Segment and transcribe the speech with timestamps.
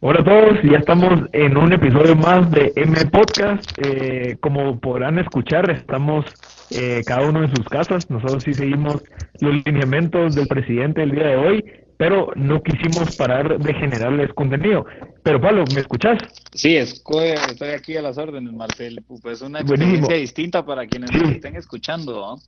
[0.00, 3.68] Hola a todos, ya estamos en un episodio más de M Podcast.
[3.78, 6.24] Eh, como podrán escuchar, estamos
[6.70, 8.08] eh, cada uno en sus casas.
[8.08, 9.02] Nosotros sí seguimos
[9.40, 11.64] los lineamientos del presidente el día de hoy,
[11.96, 14.86] pero no quisimos parar de generarles contenido.
[15.24, 16.18] Pero Pablo, ¿me escuchás?
[16.54, 19.02] Sí, estoy aquí a las órdenes, Marcel.
[19.20, 22.38] Pues una experiencia distinta para quienes nos estén escuchando.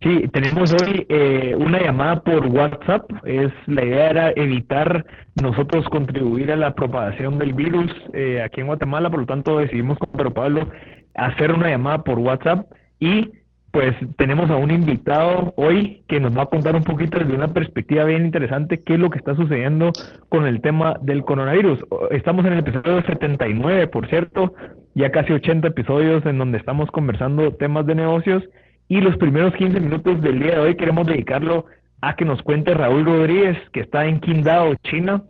[0.00, 3.10] Sí, tenemos hoy eh, una llamada por WhatsApp.
[3.24, 5.04] Es la idea era evitar
[5.42, 9.98] nosotros contribuir a la propagación del virus eh, aquí en Guatemala, por lo tanto decidimos
[9.98, 10.68] con Pedro Pablo
[11.14, 12.70] hacer una llamada por WhatsApp
[13.00, 13.32] y
[13.72, 17.52] pues tenemos a un invitado hoy que nos va a contar un poquito desde una
[17.52, 19.92] perspectiva bien interesante qué es lo que está sucediendo
[20.28, 21.80] con el tema del coronavirus.
[22.10, 24.54] Estamos en el episodio 79, por cierto,
[24.94, 28.44] ya casi 80 episodios en donde estamos conversando temas de negocios
[28.88, 31.66] y los primeros 15 minutos del día de hoy queremos dedicarlo
[32.00, 35.24] a que nos cuente Raúl Rodríguez, que está en Qingdao, China,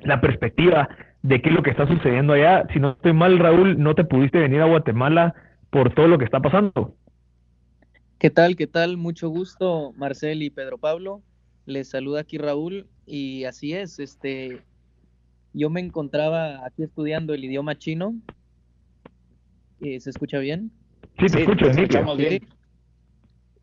[0.00, 0.88] la perspectiva
[1.22, 2.66] de qué es lo que está sucediendo allá.
[2.72, 5.34] Si no estoy mal, Raúl, no te pudiste venir a Guatemala
[5.70, 6.94] por todo lo que está pasando.
[8.18, 8.56] ¿Qué tal?
[8.56, 8.96] ¿Qué tal?
[8.96, 11.22] Mucho gusto, Marcel y Pedro Pablo.
[11.66, 14.60] Les saluda aquí Raúl y así es, este
[15.54, 18.14] yo me encontraba aquí estudiando el idioma chino.
[19.80, 20.70] Eh, ¿Se escucha bien?
[21.18, 21.70] Sí, te escucho,
[22.16, 22.42] bien.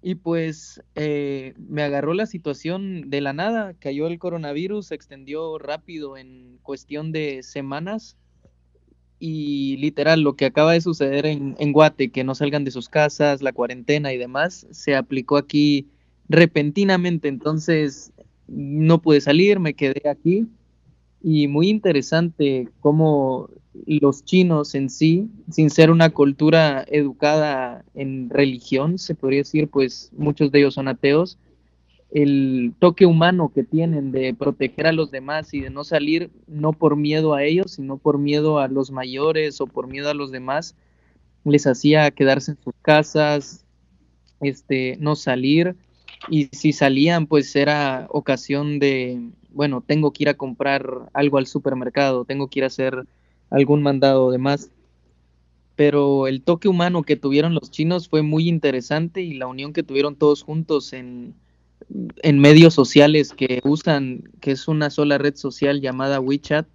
[0.01, 5.59] Y pues eh, me agarró la situación de la nada, cayó el coronavirus, se extendió
[5.59, 8.17] rápido en cuestión de semanas
[9.19, 12.89] y literal lo que acaba de suceder en, en Guate, que no salgan de sus
[12.89, 15.87] casas, la cuarentena y demás, se aplicó aquí
[16.27, 18.11] repentinamente, entonces
[18.47, 20.47] no pude salir, me quedé aquí
[21.23, 23.49] y muy interesante cómo
[23.85, 30.11] los chinos en sí, sin ser una cultura educada en religión, se podría decir, pues
[30.17, 31.37] muchos de ellos son ateos,
[32.11, 36.73] el toque humano que tienen de proteger a los demás y de no salir no
[36.73, 40.31] por miedo a ellos, sino por miedo a los mayores o por miedo a los
[40.31, 40.75] demás,
[41.45, 43.65] les hacía quedarse en sus casas,
[44.41, 45.75] este, no salir,
[46.29, 51.47] y si salían, pues era ocasión de, bueno, tengo que ir a comprar algo al
[51.47, 53.05] supermercado, tengo que ir a hacer
[53.49, 54.69] algún mandado de más.
[55.75, 59.83] Pero el toque humano que tuvieron los chinos fue muy interesante y la unión que
[59.83, 61.33] tuvieron todos juntos en,
[62.21, 66.67] en medios sociales que usan, que es una sola red social llamada WeChat,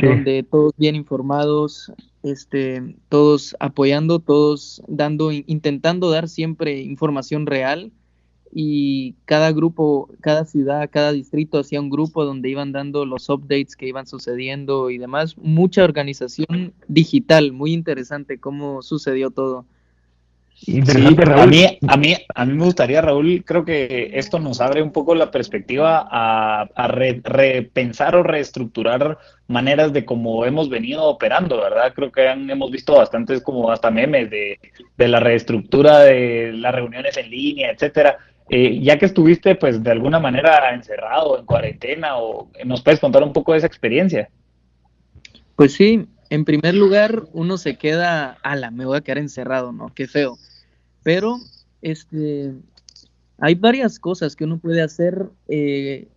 [0.00, 7.90] donde todos bien informados, este, todos apoyando, todos dando, intentando dar siempre información real
[8.52, 13.76] y cada grupo, cada ciudad, cada distrito hacía un grupo donde iban dando los updates
[13.76, 15.36] que iban sucediendo y demás.
[15.36, 19.66] Mucha organización digital, muy interesante cómo sucedió todo.
[20.66, 24.90] a mí, a mí, a mí me gustaría, Raúl, creo que esto nos abre un
[24.90, 31.92] poco la perspectiva a, repensar o reestructurar maneras de cómo hemos venido operando, ¿verdad?
[31.94, 34.58] Creo que hemos visto bastantes como hasta memes de,
[34.96, 38.18] de la reestructura de las reuniones en línea, etcétera.
[38.50, 43.22] Eh, ya que estuviste, pues, de alguna manera encerrado, en cuarentena, o nos puedes contar
[43.22, 44.30] un poco de esa experiencia.
[45.54, 49.92] Pues sí, en primer lugar, uno se queda, ala, me voy a quedar encerrado, ¿no?
[49.94, 50.38] Qué feo.
[51.02, 51.36] Pero,
[51.82, 52.54] este,
[53.38, 56.08] hay varias cosas que uno puede hacer eh,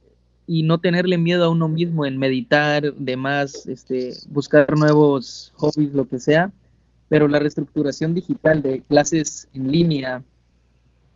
[0.48, 6.08] y no tenerle miedo a uno mismo en meditar, demás, este, buscar nuevos hobbies, lo
[6.08, 6.52] que sea.
[7.10, 10.24] Pero la reestructuración digital de clases en línea,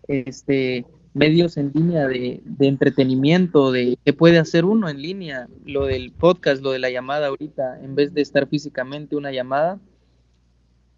[0.07, 6.11] este, medios en línea de, entretenimiento, de qué puede hacer uno en línea, lo del
[6.11, 9.79] podcast, lo de la llamada ahorita, en vez de estar físicamente una llamada.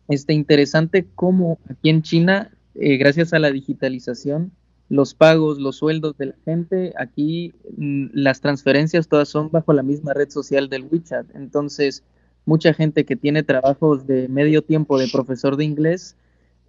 [0.07, 4.51] Este interesante cómo aquí en China, eh, gracias a la digitalización,
[4.89, 9.83] los pagos, los sueldos de la gente, aquí mm, las transferencias todas son bajo la
[9.83, 11.27] misma red social del WeChat.
[11.35, 12.03] Entonces,
[12.45, 16.15] mucha gente que tiene trabajos de medio tiempo de profesor de inglés,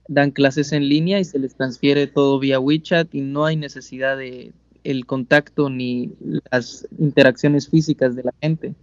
[0.08, 4.16] dan clases en línea y se les transfiere todo vía WeChat y no hay necesidad
[4.16, 4.52] de
[4.84, 6.12] el contacto ni
[6.50, 8.74] las interacciones físicas de la gente.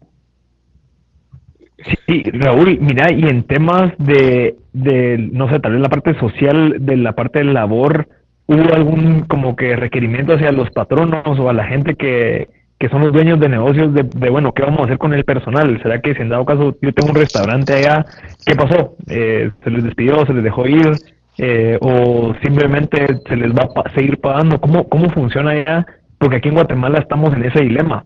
[2.07, 6.77] Sí, Raúl, mira, y en temas de, de, no sé, tal vez la parte social,
[6.79, 8.07] de la parte de labor,
[8.47, 12.47] ¿hubo algún como que requerimiento hacia los patronos o a la gente que,
[12.79, 15.81] que son los dueños de negocios de, bueno, ¿qué vamos a hacer con el personal?
[15.81, 18.05] ¿Será que si en dado caso yo tengo un restaurante allá,
[18.45, 18.95] ¿qué pasó?
[19.07, 20.25] Eh, ¿Se les despidió?
[20.25, 20.91] ¿Se les dejó ir?
[21.37, 24.59] Eh, o simplemente se les va a seguir pagando?
[24.59, 25.85] ¿Cómo, ¿Cómo funciona allá?
[26.17, 28.05] Porque aquí en Guatemala estamos en ese dilema.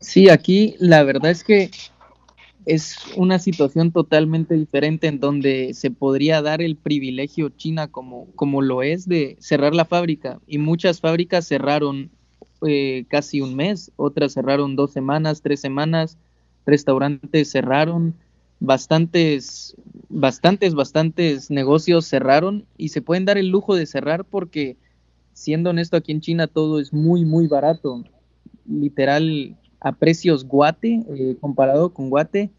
[0.00, 1.70] Sí, aquí la verdad es que
[2.64, 8.62] es una situación totalmente diferente en donde se podría dar el privilegio China como, como
[8.62, 12.10] lo es de cerrar la fábrica y muchas fábricas cerraron
[12.66, 16.18] eh, casi un mes, otras cerraron dos semanas, tres semanas,
[16.64, 18.14] restaurantes cerraron,
[18.62, 19.74] bastantes,
[20.08, 24.76] bastantes, bastantes negocios cerraron y se pueden dar el lujo de cerrar porque,
[25.32, 28.04] siendo honesto, aquí en China todo es muy, muy barato.
[28.64, 32.50] Literal, a precios guate, eh, comparado con guate,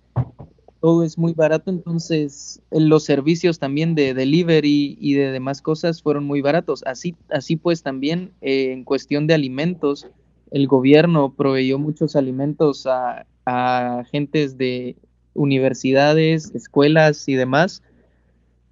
[0.82, 6.26] todo es muy barato, entonces los servicios también de delivery y de demás cosas fueron
[6.26, 6.84] muy baratos.
[6.86, 10.08] Así, así pues también eh, en cuestión de alimentos,
[10.52, 14.98] el gobierno proveyó muchos alimentos a, a gentes de
[15.34, 17.84] universidades, escuelas y demás.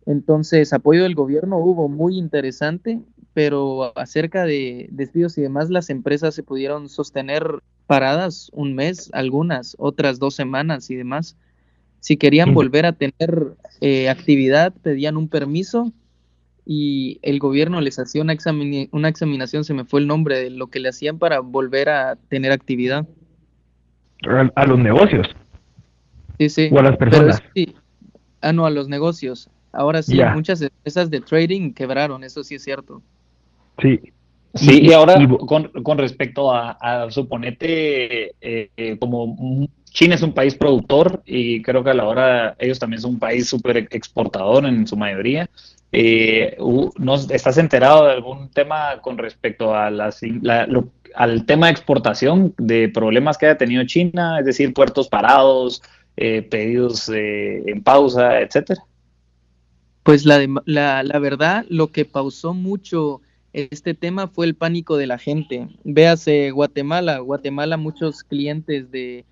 [0.05, 2.99] Entonces, apoyo del gobierno hubo muy interesante,
[3.33, 9.75] pero acerca de despidos y demás, las empresas se pudieron sostener paradas un mes, algunas,
[9.79, 11.37] otras dos semanas y demás.
[11.99, 15.91] Si querían volver a tener eh, actividad, pedían un permiso
[16.65, 18.35] y el gobierno les hacía una,
[18.91, 22.15] una examinación, se me fue el nombre de lo que le hacían para volver a
[22.15, 23.07] tener actividad.
[24.55, 25.27] A, los negocios.
[26.41, 26.69] Sí, sí.
[26.71, 27.43] O a las personas.
[27.53, 27.75] sí.
[28.41, 29.47] Ah, no, a los negocios.
[29.71, 33.03] Ahora sí, muchas empresas de trading quebraron, eso sí es cierto.
[33.79, 33.99] Sí.
[34.55, 35.15] Sí, y, ahora
[35.47, 39.37] con, con, respecto a, a suponete, eh, eh, como
[39.85, 43.19] China es un país productor y creo que a la hora ellos también son un
[43.19, 45.49] país súper exportador en su mayoría.
[45.93, 46.57] Eh,
[47.29, 50.19] ¿Estás enterado de algún tema con respecto a las,
[51.15, 55.81] al tema de exportación, de problemas que haya tenido China, es decir, puertos parados,
[56.17, 58.83] eh, pedidos en pausa, etcétera?
[60.03, 63.21] Pues la, la, la verdad, lo que pausó mucho
[63.53, 65.67] este tema fue el pánico de la gente.
[65.83, 69.25] Véase Guatemala, Guatemala muchos clientes de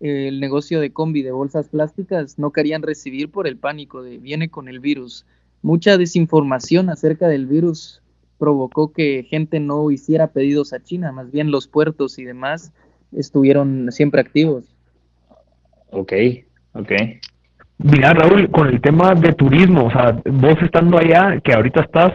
[0.00, 4.18] eh, el negocio de combi de bolsas plásticas no querían recibir por el pánico de
[4.18, 5.24] viene con el virus.
[5.62, 8.02] Mucha desinformación acerca del virus
[8.36, 12.72] provocó que gente no hiciera pedidos a China, más bien los puertos y demás
[13.12, 14.71] estuvieron siempre activos.
[15.92, 16.12] Ok,
[16.72, 16.92] ok.
[17.78, 22.12] Mira, Raúl, con el tema de turismo, o sea, vos estando allá, que ahorita estás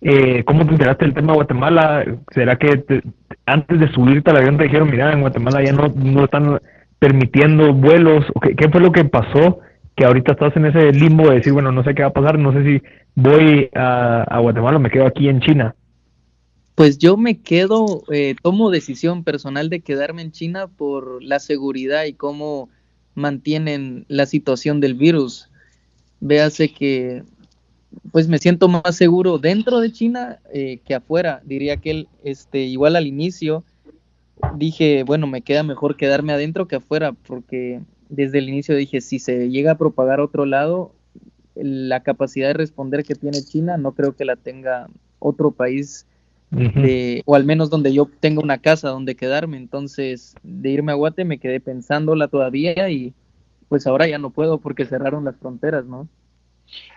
[0.00, 2.04] eh, ¿Cómo te enteraste del tema de Guatemala?
[2.32, 2.84] ¿Será que
[3.46, 6.60] antes de subirte al avión te dijeron, mira, en Guatemala ya no, no están
[6.98, 8.24] permitiendo vuelos?
[8.56, 9.58] ¿Qué, fue lo que pasó?
[9.96, 12.38] Que ahorita estás en ese limbo de decir, bueno, no sé qué va a pasar,
[12.38, 12.82] no sé si
[13.16, 15.74] voy a, Guatemala o me quedo aquí en China.
[16.76, 22.04] Pues yo me quedo, eh, tomo decisión personal de quedarme en China por la seguridad
[22.04, 22.68] y cómo
[23.18, 25.50] mantienen la situación del virus.
[26.20, 27.22] Véase que
[28.12, 31.42] pues me siento más seguro dentro de China eh, que afuera.
[31.44, 33.64] Diría que él, este, igual al inicio
[34.56, 39.18] dije, bueno, me queda mejor quedarme adentro que afuera, porque desde el inicio dije, si
[39.18, 40.92] se llega a propagar a otro lado,
[41.54, 44.88] la capacidad de responder que tiene China no creo que la tenga
[45.18, 46.06] otro país,
[47.24, 49.56] o al menos donde yo tenga una casa donde quedarme.
[49.56, 53.12] Entonces, de irme a Guate me quedé pensándola todavía y
[53.68, 56.08] pues ahora ya no puedo porque cerraron las fronteras, ¿no?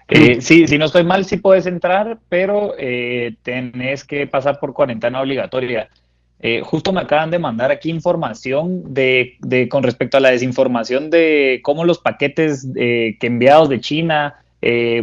[0.08, 4.74] Eh, sí, si no estoy mal, sí puedes entrar, pero eh, tenés que pasar por
[4.74, 5.90] cuarentena obligatoria.
[6.40, 11.10] Eh, justo me acaban de mandar aquí información de, de, con respecto a la desinformación
[11.10, 14.36] de cómo los paquetes que enviados de China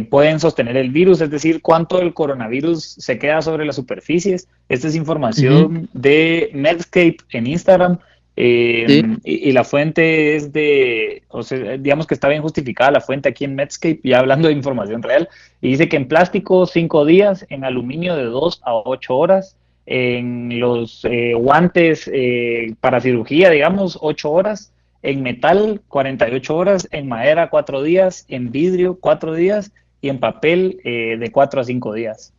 [0.09, 4.47] pueden sostener el virus, es decir, cuánto el coronavirus se queda sobre las superficies.
[4.69, 7.99] Esta es información de Medscape en Instagram.
[8.41, 13.27] Eh, y, la fuente es de, o sea, digamos que está bien justificada la fuente
[13.27, 15.27] aquí en Medscape, ya hablando de información real,
[15.59, 20.57] y dice que en plástico 5 días, en aluminio de 2 a 8 horas, en
[20.57, 27.49] los eh, guantes eh, para cirugía, digamos, 8 horas, en metal 48 horas, en madera
[27.49, 32.33] 4 días, en vidrio 4 días y en papel de 4 a 5 días.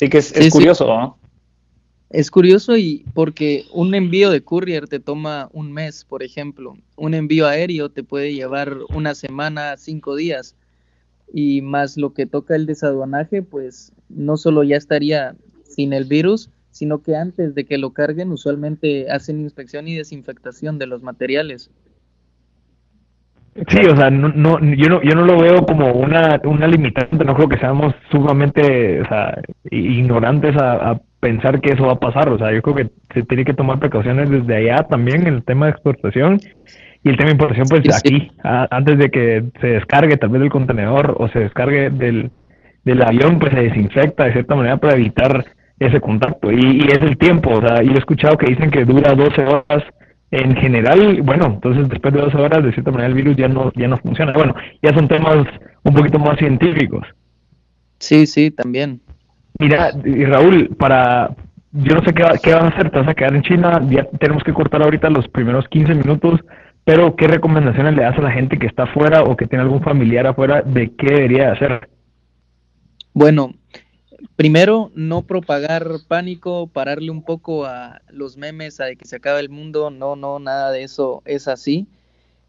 [0.00, 1.18] Así que es, curioso, ¿no?
[2.08, 6.76] Es curioso y porque un envío de courier te toma un mes, por ejemplo.
[6.96, 10.56] Un envío aéreo te puede llevar una semana, cinco días.
[11.32, 16.50] Y más lo que toca el desaduanaje, pues no solo ya estaría sin el virus,
[16.70, 21.70] sino que antes de que lo carguen usualmente hacen inspección y desinfectación de los materiales.
[23.68, 27.24] Sí, o sea, no, no, yo no, yo no lo veo como una, una limitante,
[27.24, 29.38] no creo que seamos sumamente o sea,
[29.70, 32.28] ignorantes a pensar que eso va a pasar.
[32.30, 35.44] O sea, yo creo que se tiene que tomar precauciones desde allá también en el
[35.44, 36.40] tema de exportación
[37.02, 40.50] y el tema de importación, pues aquí, antes de que se descargue tal vez del
[40.50, 42.30] contenedor o se descargue del,
[42.84, 45.44] del avión, pues se desinfecta de cierta manera para evitar
[45.78, 46.52] ese contacto.
[46.52, 49.84] Y, es el tiempo, o sea, yo he escuchado que dicen que dura 12 horas
[50.30, 53.72] en general, bueno, entonces después de 12 horas, de cierta manera, el virus ya no,
[53.74, 54.32] ya no funciona.
[54.32, 55.46] Bueno, ya son temas
[55.82, 57.06] un poquito más científicos.
[57.98, 59.00] Sí, sí, también.
[59.58, 61.34] Mira, y Raúl, para,
[61.72, 64.04] yo no sé qué, qué vas a hacer, te vas a quedar en China, ya
[64.18, 66.40] tenemos que cortar ahorita los primeros 15 minutos
[66.84, 69.82] pero ¿qué recomendaciones le das a la gente que está afuera o que tiene algún
[69.82, 71.88] familiar afuera de qué debería hacer?
[73.12, 73.52] Bueno,
[74.36, 79.48] primero, no propagar pánico, pararle un poco a los memes, a que se acaba el
[79.48, 81.86] mundo, no, no, nada de eso es así.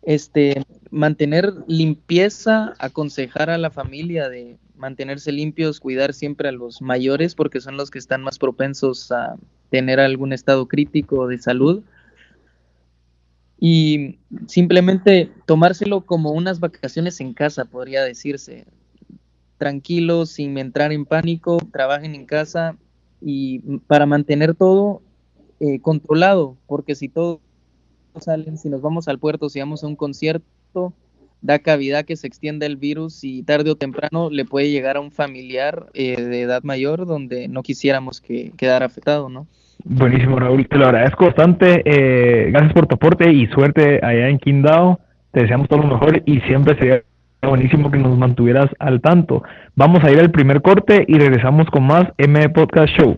[0.01, 7.35] Este, mantener limpieza, aconsejar a la familia de mantenerse limpios, cuidar siempre a los mayores
[7.35, 9.35] porque son los que están más propensos a
[9.69, 11.83] tener algún estado crítico de salud.
[13.59, 18.65] Y simplemente tomárselo como unas vacaciones en casa, podría decirse.
[19.61, 22.77] Tranquilos, sin entrar en pánico, trabajen en casa
[23.21, 25.03] y para mantener todo
[25.59, 27.41] eh, controlado, porque si todos
[28.19, 30.93] salen, si nos vamos al puerto, si vamos a un concierto,
[31.43, 34.99] da cavidad que se extienda el virus y tarde o temprano le puede llegar a
[34.99, 39.45] un familiar eh, de edad mayor donde no quisiéramos que quedara afectado, ¿no?
[39.85, 40.67] Buenísimo, Raúl.
[40.67, 41.83] Te lo agradezco bastante.
[41.85, 44.99] Eh, gracias por tu aporte y suerte allá en Quindao.
[45.29, 47.03] Te deseamos todo lo mejor y siempre sería
[47.47, 49.43] buenísimo que nos mantuvieras al tanto.
[49.75, 53.17] Vamos a ir al primer corte y regresamos con más M Podcast Show.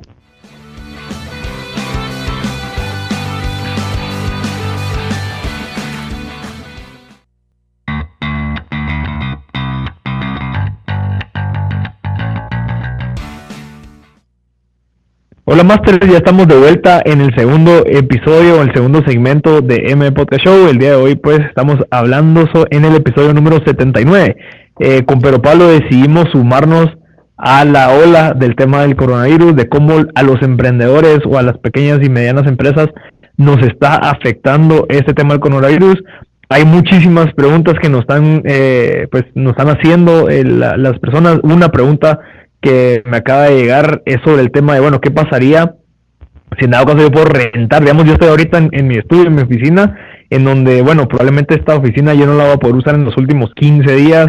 [15.46, 20.10] Hola Master, ya estamos de vuelta en el segundo episodio, el segundo segmento de M
[20.14, 20.70] Podcast Show.
[20.70, 24.38] El día de hoy pues estamos hablando en el episodio número 79.
[24.80, 26.88] Eh, con Pero Pablo decidimos sumarnos
[27.36, 31.58] a la ola del tema del coronavirus, de cómo a los emprendedores o a las
[31.58, 32.88] pequeñas y medianas empresas
[33.36, 36.02] nos está afectando este tema del coronavirus.
[36.48, 41.40] Hay muchísimas preguntas que nos están, eh, pues, nos están haciendo eh, las personas.
[41.44, 42.22] Una pregunta
[42.64, 45.76] que me acaba de llegar es sobre el tema de, bueno, ¿qué pasaría
[46.58, 47.82] si en dado caso yo puedo rentar?
[47.82, 51.76] Digamos, yo estoy ahorita en, mi estudio, en mi oficina, en donde, bueno, probablemente esta
[51.76, 54.28] oficina yo no la voy a poder usar en los últimos 15 días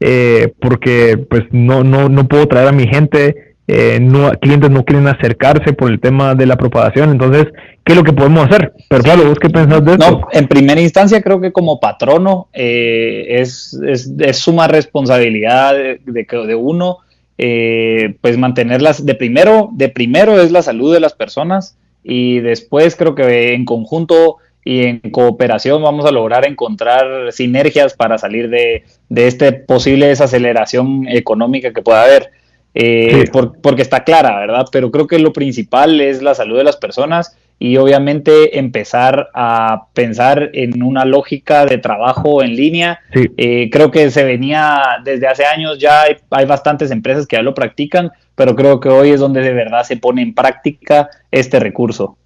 [0.00, 4.84] eh, porque pues no, no, no puedo traer a mi gente, eh, no, clientes no
[4.84, 7.46] quieren acercarse por el tema de la propagación, entonces,
[7.84, 8.72] ¿qué es lo que podemos hacer?
[8.88, 10.10] Pero claro, ¿vos qué pensás de eso?
[10.10, 16.00] No, en primera instancia creo que como patrono eh, es, es, es, suma responsabilidad de,
[16.04, 16.98] de, de uno
[17.38, 22.96] eh, pues mantenerlas de primero, de primero es la salud de las personas y después
[22.96, 28.84] creo que en conjunto y en cooperación vamos a lograr encontrar sinergias para salir de,
[29.08, 32.30] de esta posible desaceleración económica que pueda haber.
[32.74, 33.24] Eh,
[33.62, 34.66] porque está clara, ¿verdad?
[34.70, 39.86] Pero creo que lo principal es la salud de las personas y obviamente empezar a
[39.94, 43.00] pensar en una lógica de trabajo en línea.
[43.12, 47.54] Eh, creo que se venía desde hace años, ya hay, bastantes empresas que ya lo
[47.54, 52.18] practican, pero creo que hoy es donde de verdad se pone en práctica este recurso.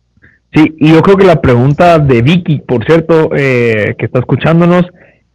[0.53, 4.87] Sí, y yo creo que la pregunta de Vicky, por cierto, eh, que está escuchándonos,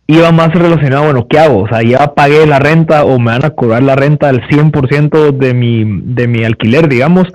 [0.08, 1.62] iba más relacionado, bueno, ¿qué hago?
[1.62, 5.32] O sea, ya pagué la renta o me van a cobrar la renta al 100%
[5.32, 7.30] de mi, de mi alquiler, digamos.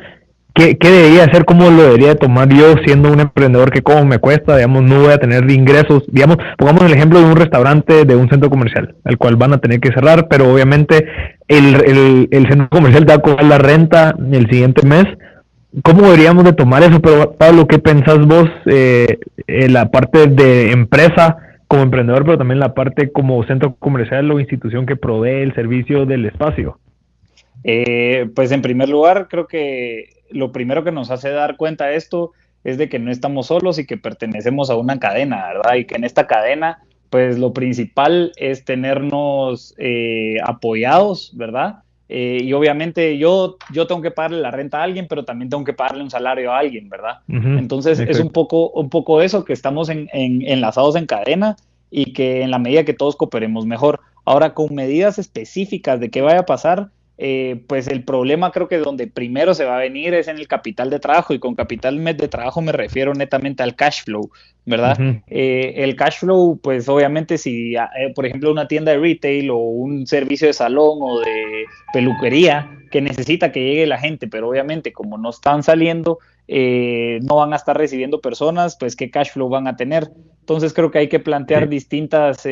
[0.60, 1.46] ¿Qué, ¿Qué, debería hacer?
[1.46, 4.56] ¿Cómo lo debería tomar yo siendo un emprendedor que como me cuesta?
[4.56, 6.02] Digamos, no voy a tener ingresos.
[6.08, 9.58] Digamos, pongamos el ejemplo de un restaurante de un centro comercial, el cual van a
[9.58, 11.06] tener que cerrar, pero obviamente
[11.48, 15.06] el, el, el centro comercial te va a cobrar la renta el siguiente mes.
[15.82, 17.00] ¿Cómo deberíamos de tomar eso?
[17.00, 21.38] Pero Pablo, ¿qué pensás vos eh, en la parte de empresa?
[21.68, 26.04] como emprendedor, pero también la parte como centro comercial o institución que provee el servicio
[26.04, 26.80] del espacio?
[27.62, 31.96] Eh, pues en primer lugar, creo que lo primero que nos hace dar cuenta de
[31.96, 32.32] esto
[32.64, 35.74] es de que no estamos solos y que pertenecemos a una cadena, ¿verdad?
[35.76, 41.82] Y que en esta cadena, pues lo principal es tenernos eh, apoyados, ¿verdad?
[42.12, 45.62] Eh, y obviamente yo, yo tengo que pagarle la renta a alguien, pero también tengo
[45.62, 47.20] que pagarle un salario a alguien, ¿verdad?
[47.28, 51.54] Entonces es un poco, un poco eso, que estamos en, enlazados en cadena
[51.88, 54.00] y que en la medida que todos cooperemos mejor.
[54.24, 56.88] Ahora, con medidas específicas de qué vaya a pasar,
[57.22, 60.48] eh, pues el problema creo que donde primero se va a venir es en el
[60.48, 64.30] capital de trabajo y con capital de trabajo me refiero netamente al cash flow,
[64.64, 64.98] ¿verdad?
[65.26, 69.50] Eh, el cash flow, pues obviamente si, ah, eh, por ejemplo, una tienda de retail
[69.50, 74.48] o un servicio de salón o de peluquería que necesita que llegue la gente, pero
[74.48, 79.50] obviamente como no están saliendo, no van a estar recibiendo personas, pues qué cash flow
[79.50, 80.10] van a tener.
[80.40, 82.44] Entonces creo que hay que plantear distintas,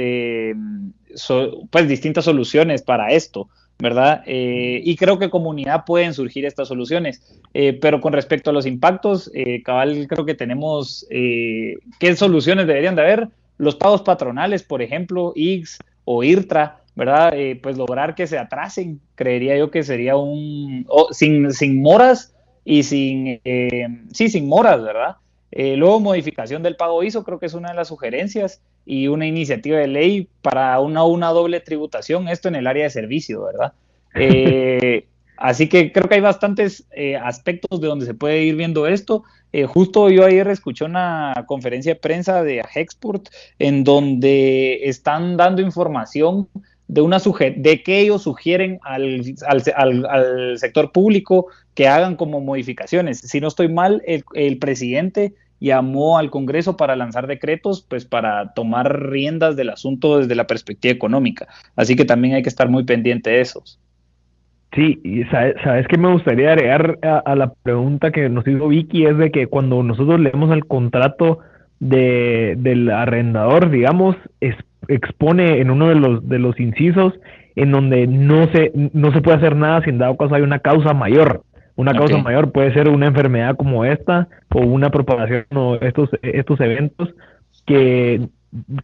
[1.71, 3.49] pues distintas soluciones para esto.
[3.81, 4.23] ¿Verdad?
[4.27, 7.23] Eh, y creo que comunidad pueden surgir estas soluciones.
[7.55, 12.97] Eh, pero con respecto a los impactos, eh, cabal, creo que tenemos, ¿qué soluciones deberían
[12.97, 13.29] de haber?
[13.57, 17.33] Los pagos patronales, por ejemplo, IX o IRTRA, ¿verdad?
[17.63, 23.41] pues lograr que se atrasen, creería yo que sería un, sin, sin moras y sin,
[24.13, 25.17] sí, sin moras, ¿verdad?
[25.51, 29.27] Eh, luego, modificación del pago ISO, creo que es una de las sugerencias y una
[29.27, 33.73] iniciativa de ley para una, una doble tributación, esto en el área de servicio, ¿verdad?
[34.15, 38.87] Eh, así que creo que hay bastantes eh, aspectos de donde se puede ir viendo
[38.87, 39.23] esto.
[39.69, 43.29] justo yo ayer escuché una conferencia de prensa de Hexport
[43.59, 46.49] en donde están dando información
[46.89, 49.23] de, una de que ellos sugieren al,
[49.77, 51.47] al, sector público
[51.79, 53.21] que hagan como modificaciones.
[53.21, 59.11] Si no estoy mal, el, presidente llamó al Congreso para lanzar decretos, pues para tomar
[59.11, 61.47] riendas del asunto desde la perspectiva económica.
[61.77, 63.79] Así que también hay que estar muy pendiente de esos.
[64.75, 69.07] Sí, y sabes, sabes que me gustaría agregar a, la pregunta que nos hizo Vicky,
[69.07, 71.39] es de que cuando nosotros leemos el contrato
[71.79, 74.17] de, del arrendador, digamos,
[74.89, 77.15] expone en uno de los, de los incisos
[77.55, 80.93] en donde no se, no se puede hacer nada sin dado caso hay una causa
[80.95, 81.43] mayor.
[81.79, 86.59] Una causa mayor puede ser una enfermedad como esta o una propagación o estos, estos
[86.59, 87.15] eventos
[87.65, 88.21] que,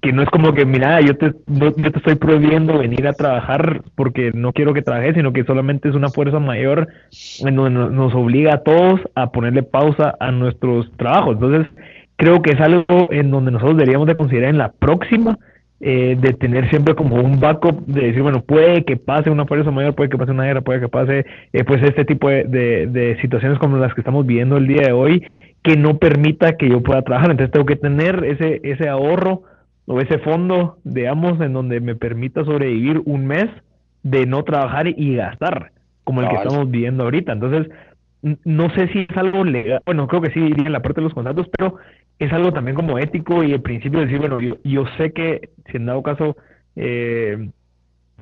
[0.00, 3.82] que no es como que, mira, yo te, yo te estoy prohibiendo venir a trabajar
[3.96, 6.86] porque no quiero que trabajes, sino que solamente es una fuerza mayor
[7.40, 11.34] en donde nos obliga a todos a ponerle pausa a nuestros trabajos.
[11.34, 11.66] Entonces,
[12.14, 15.36] creo que es algo en donde nosotros deberíamos de considerar en la próxima,
[15.86, 19.70] eh, de tener siempre como un backup, de decir, bueno, puede que pase una fuerza
[19.70, 23.18] mayor, puede que pase una guerra, puede que pase eh, pues este tipo de, de,
[23.20, 25.26] situaciones como las que estamos viviendo el día de hoy,
[25.62, 27.32] que no permita que yo pueda trabajar.
[27.32, 29.42] Entonces tengo que tener ese, ese ahorro
[29.84, 33.50] o ese fondo, digamos, en donde me permita sobrevivir un mes
[34.02, 35.72] de no trabajar y gastar,
[36.02, 37.32] como el que estamos viviendo ahorita.
[37.32, 37.70] Entonces,
[38.45, 41.04] no sé si es algo legal, bueno, creo que sí iría en la parte de
[41.04, 41.76] los contratos, pero
[42.19, 45.76] es algo también como ético y el principio de decir, bueno, yo, sé que si
[45.76, 46.37] en dado caso
[46.76, 47.50] eh,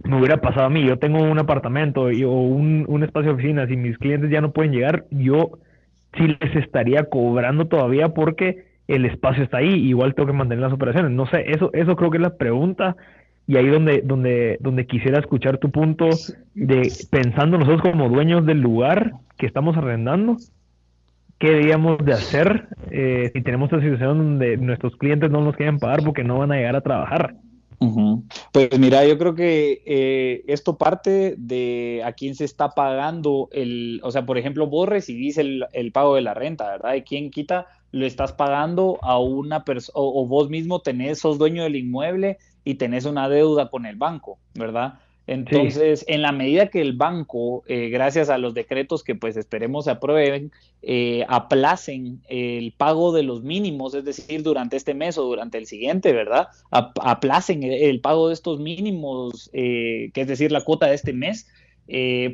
[0.05, 3.71] me hubiera pasado a mí, yo tengo un apartamento y, o un, espacio de oficinas
[3.71, 5.59] y mis clientes ya no pueden llegar, yo
[6.17, 10.73] sí les estaría cobrando todavía porque el espacio está ahí, igual tengo que mantener las
[10.73, 11.13] operaciones.
[11.13, 12.97] No sé, eso, eso creo que es la pregunta
[13.47, 16.09] y ahí donde, donde, donde quisiera escuchar tu punto
[16.55, 20.37] de pensando nosotros como dueños del lugar que estamos arrendando,
[21.39, 25.79] qué deberíamos de hacer eh, si tenemos esta situación donde nuestros clientes no nos quieren
[25.79, 27.35] pagar porque no van a llegar a trabajar.
[28.53, 34.01] Pues mira, yo creo que eh, esto parte de a quién se está pagando el,
[34.05, 36.95] o sea, por ejemplo, vos recibís el, el pago de la renta, ¿verdad?
[36.95, 37.67] ¿Y quién quita?
[37.91, 42.75] Lo estás pagando a una persona, o, vos mismo tenés, sos dueño del inmueble y
[42.75, 44.95] tenés una deuda con el banco, ¿verdad?
[45.27, 49.85] Entonces, en la medida que el banco, eh, gracias a los decretos que pues esperemos
[49.85, 50.51] se aprueben,
[50.83, 55.67] eh, aplacen el pago de los mínimos, es decir, durante este mes o durante el
[55.67, 56.49] siguiente, ¿verdad?
[56.71, 61.47] aplacen el, pago de estos mínimos, eh, que es decir, la cuota de este mes,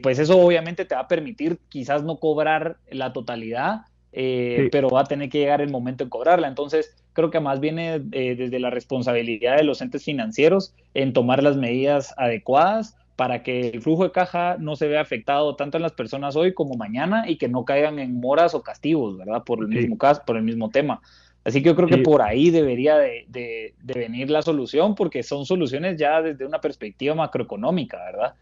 [0.02, 5.04] pues eso obviamente te va a permitir quizás no cobrar la totalidad, pero va a
[5.04, 6.48] tener que llegar el momento de cobrarla.
[6.48, 11.42] Entonces, creo que más viene eh, desde la responsabilidad de los entes financieros en tomar
[11.42, 15.82] las medidas adecuadas para que el flujo de caja no se vea afectado tanto en
[15.82, 19.42] las personas hoy como mañana y que no caigan en moras o castigos, ¿verdad?
[19.44, 21.00] Por el mismo caso, por el mismo tema.
[21.44, 25.46] Así que yo creo que por ahí debería de, de, venir la solución, porque son
[25.46, 28.34] soluciones ya desde una perspectiva macroeconómica, ¿verdad?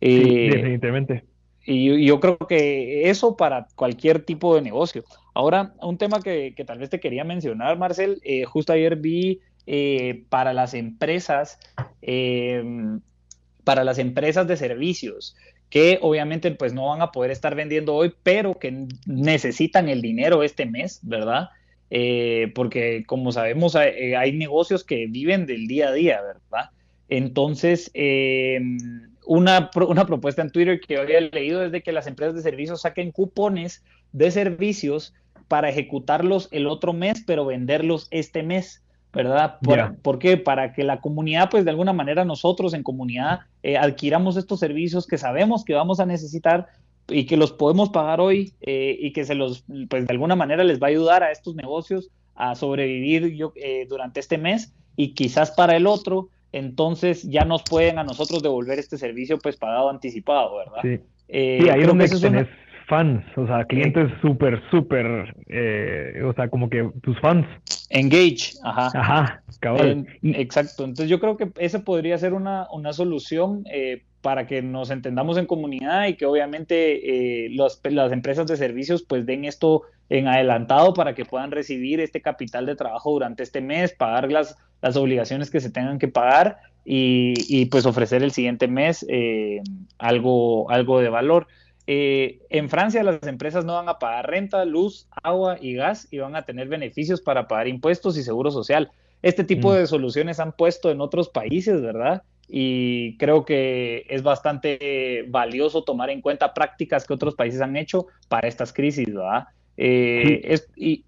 [0.00, 1.24] Sí, eh, definitivamente.
[1.66, 5.04] Y, yo creo que eso para cualquier tipo de negocio.
[5.34, 10.24] Ahora, un tema que, tal vez te quería mencionar, Marcel, eh, justo ayer vi eh,
[10.28, 11.58] para las empresas,
[12.02, 13.00] em,
[13.64, 15.36] para las empresas de servicios,
[15.70, 20.42] que obviamente pues no van a poder estar vendiendo hoy, pero que necesitan el dinero
[20.42, 21.48] este mes, ¿verdad?
[21.90, 26.70] Eh, porque como sabemos hay, hay, negocios que viven del día a día, ¿verdad?
[27.08, 32.34] Entonces, em, una, una propuesta en Twitter que había leído es de que las empresas
[32.34, 33.82] de servicios saquen cupones
[34.12, 35.14] de servicios
[35.48, 38.82] para ejecutarlos el otro mes, pero venderlos este mes,
[39.12, 39.58] ¿verdad?
[40.02, 40.36] Por, qué?
[40.36, 45.06] Para que la comunidad, pues de alguna manera nosotros en comunidad eh, adquiramos estos servicios
[45.06, 46.66] que sabemos que vamos a necesitar
[47.08, 50.64] y que los podemos pagar hoy eh, y que se los, pues de alguna manera
[50.64, 55.14] les va a ayudar a estos negocios a sobrevivir yo, eh, durante este mes y
[55.14, 59.90] quizás para el otro entonces ya nos pueden a nosotros devolver este servicio pues pagado
[59.90, 60.80] anticipado, ¿verdad?
[60.82, 62.48] Sí, eh, ahí es donde tenés
[62.86, 67.46] fans, o sea, clientes súper, súper, eh, o sea, como que tus fans.
[67.90, 68.90] Engage, ajá.
[68.94, 70.06] Ajá, cabal.
[70.22, 74.90] exacto, entonces yo creo que esa podría ser una, una solución eh, para que nos
[74.90, 80.28] entendamos en comunidad y que obviamente eh, las empresas de servicios pues den esto en
[80.28, 84.96] adelantado para que puedan recibir este capital de trabajo durante este mes, pagar las, las
[84.96, 89.62] obligaciones que se tengan que pagar y, pues ofrecer el siguiente mes eh,
[89.98, 91.46] algo, algo de valor.
[91.86, 96.18] eh, en Francia las empresas no van a pagar renta, luz, agua y gas y
[96.18, 98.90] van a tener beneficios para pagar impuestos y seguro social.
[99.22, 99.74] Este tipo mm.
[99.76, 102.22] de soluciones han puesto en otros países, ¿verdad?
[102.46, 108.06] Y creo que es bastante valioso tomar en cuenta prácticas que otros países han hecho
[108.28, 109.46] para estas crisis, ¿verdad?
[109.76, 111.04] Eh, y,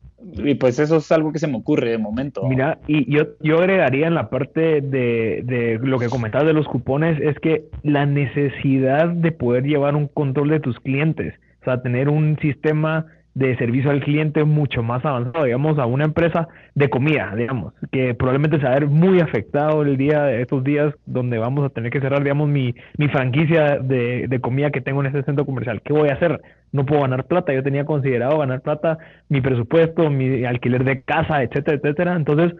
[0.59, 2.47] pues eso es algo que se me ocurre de momento.
[2.49, 6.67] Mira, y yo, yo agregaría en la parte de, de lo que comentabas de los
[6.67, 11.83] cupones, es que la necesidad de poder llevar un control de tus clientes, o sea,
[11.83, 16.89] tener un sistema de servicio al cliente mucho más avanzado, digamos, a una empresa de
[16.89, 20.95] comida, digamos, que probablemente se va a ver muy afectado el día de estos días
[21.05, 25.03] donde vamos a tener que cerrar, digamos, mi, mi franquicia de, de comida que tengo
[25.03, 25.83] en este centro comercial.
[25.83, 26.41] ¿Qué voy a hacer?
[26.73, 27.53] No puedo ganar plata.
[27.53, 28.97] Yo tenía considerado ganar plata,
[29.29, 32.17] mi presupuesto, mi alquiler de casa, etcétera, etcétera.
[32.17, 32.55] Entonces,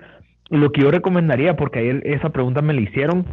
[0.51, 3.25] lo que yo recomendaría, porque ayer esa pregunta me la hicieron,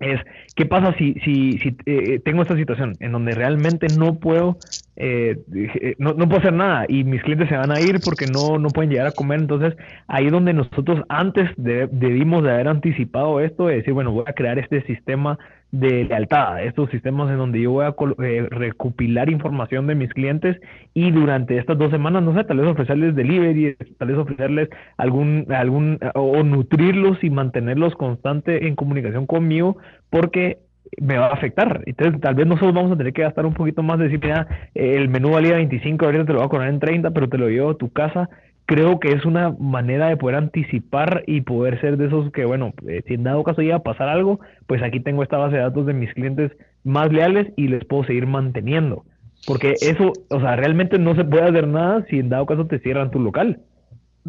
[0.00, 0.20] es
[0.54, 4.58] qué pasa si, si, si eh, tengo esta situación en donde realmente no puedo
[4.98, 8.26] eh, eh, no, no, puedo hacer nada y mis clientes se van a ir porque
[8.26, 9.40] no, no pueden llegar a comer.
[9.40, 9.76] Entonces,
[10.08, 14.58] ahí donde nosotros antes debimos de haber anticipado esto, de decir, bueno, voy a crear
[14.58, 15.38] este sistema
[15.80, 20.56] de lealtad, estos sistemas en donde yo voy a eh, recopilar información de mis clientes
[20.94, 25.46] y durante estas dos semanas, no sé, tal vez ofrecerles delivery, tal vez ofrecerles algún,
[25.50, 29.76] algún, o nutrirlos y mantenerlos constante en comunicación conmigo,
[30.10, 30.58] porque
[31.00, 31.82] me va a afectar.
[31.86, 34.46] Entonces, tal vez nosotros vamos a tener que gastar un poquito más de decir, mira,
[34.74, 37.48] el menú valía 25, ahorita te lo voy a cobrar en 30, pero te lo
[37.48, 38.28] llevo a tu casa.
[38.66, 42.74] Creo que es una manera de poder anticipar y poder ser de esos que, bueno,
[42.86, 45.62] eh, si en dado caso llega a pasar algo, pues aquí tengo esta base de
[45.62, 46.50] datos de mis clientes
[46.82, 49.04] más leales y les puedo seguir manteniendo.
[49.46, 52.80] Porque eso, o sea, realmente no se puede hacer nada si en dado caso te
[52.80, 53.60] cierran tu local.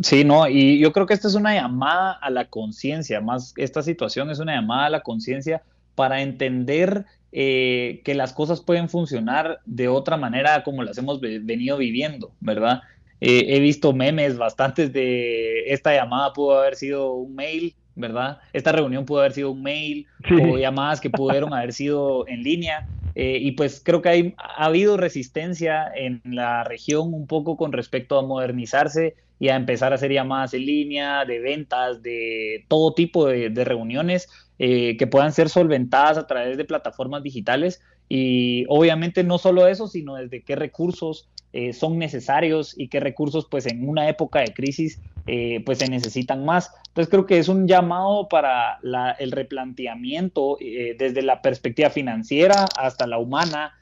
[0.02, 3.82] Sí, no, y yo creo que esta es una llamada a la conciencia, más esta
[3.82, 5.64] situación es una llamada a la conciencia
[5.96, 11.78] para entender eh, que las cosas pueden funcionar de otra manera como las hemos venido
[11.78, 12.82] viviendo, ¿verdad?
[13.20, 18.40] Eh, he visto memes bastantes de esta llamada pudo haber sido un mail, ¿verdad?
[18.54, 20.08] Esta reunión pudo haber sido un mail
[20.42, 22.88] o llamadas que pudieron haber sido en línea.
[23.16, 27.72] Eh, y pues creo que hay, ha habido resistencia en la región un poco con
[27.72, 32.94] respecto a modernizarse y a empezar a hacer llamadas en línea, de ventas, de todo
[32.94, 34.28] tipo de reuniones
[34.60, 39.88] eh, que puedan ser solventadas a través de plataformas digitales y obviamente no solo eso,
[39.88, 44.54] sino desde qué recursos eh, son necesarios y qué recursos pues en una época de
[44.54, 46.72] crisis eh, pues se necesitan más.
[46.90, 48.80] Entonces creo que es un llamado para
[49.20, 53.74] el replanteamiento desde la perspectiva financiera hasta la humana,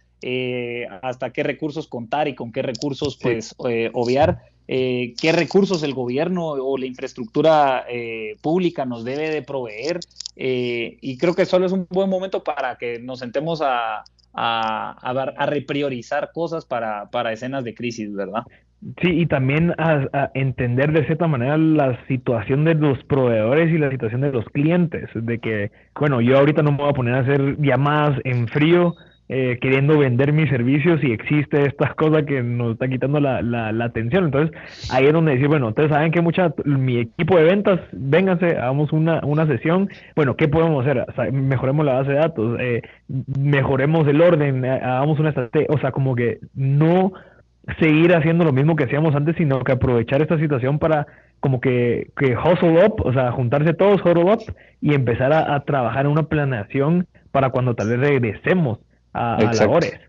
[1.02, 6.48] hasta qué recursos contar y con qué recursos pues obviar eh, qué recursos el gobierno
[6.48, 10.00] o la infraestructura eh, pública nos debe de proveer.
[10.36, 14.04] Eh, y creo que solo es un buen momento para que nos sentemos a,
[14.36, 18.44] a, repriorizar cosas para, para, escenas de crisis, ¿verdad?
[19.02, 23.90] Sí, y también a, entender de cierta manera la situación de los proveedores y la
[23.90, 27.20] situación de los clientes, de que, bueno, yo ahorita no me voy a poner a
[27.20, 28.94] hacer llamadas en frío
[29.28, 33.86] eh, queriendo vender mis servicios y existe esta cosa que nos está quitando la, la,
[33.86, 34.26] atención.
[34.26, 34.56] Entonces,
[34.92, 38.94] ahí es donde decir, bueno, ustedes saben que mucha, mi equipo de ventas, vénganse, hagamos
[38.94, 39.90] una, una sesión.
[40.16, 41.06] Bueno, ¿qué podemos hacer?
[41.34, 42.82] mejoremos la base de datos, eh,
[43.40, 47.12] mejoremos el orden, eh, hagamos una estrategia, o sea, como que no
[47.80, 51.08] seguir haciendo lo mismo que hacíamos antes, sino que aprovechar esta situación para
[51.40, 54.44] como que, que hustle up, o sea, juntarse todos, hustle up
[54.82, 58.80] y empezar a trabajar en una planeación para cuando tal vez regresemos
[59.16, 60.00] a, labores.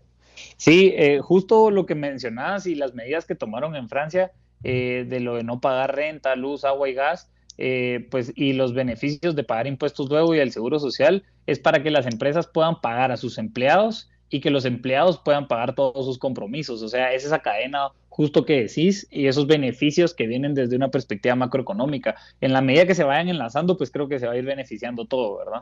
[0.57, 4.31] Sí, eh, justo lo que mencionabas y las medidas que tomaron en Francia
[4.63, 8.73] eh, de lo de no pagar renta, luz, agua y gas, eh, pues y los
[8.73, 12.81] beneficios de pagar impuestos luego y el seguro social es para que las empresas puedan
[12.81, 16.81] pagar a sus empleados y que los empleados puedan pagar todos sus compromisos.
[16.81, 20.89] O sea, es esa cadena justo que decís y esos beneficios que vienen desde una
[20.89, 22.15] perspectiva macroeconómica.
[22.41, 25.05] En la medida que se vayan enlazando, pues creo que se va a ir beneficiando
[25.05, 25.61] todo, ¿verdad?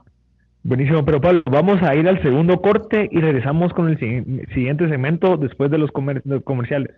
[0.66, 5.38] Buenísimo, pero Pablo, vamos a ir al segundo corte y regresamos con el siguiente segmento
[5.38, 6.92] después de los comerciales.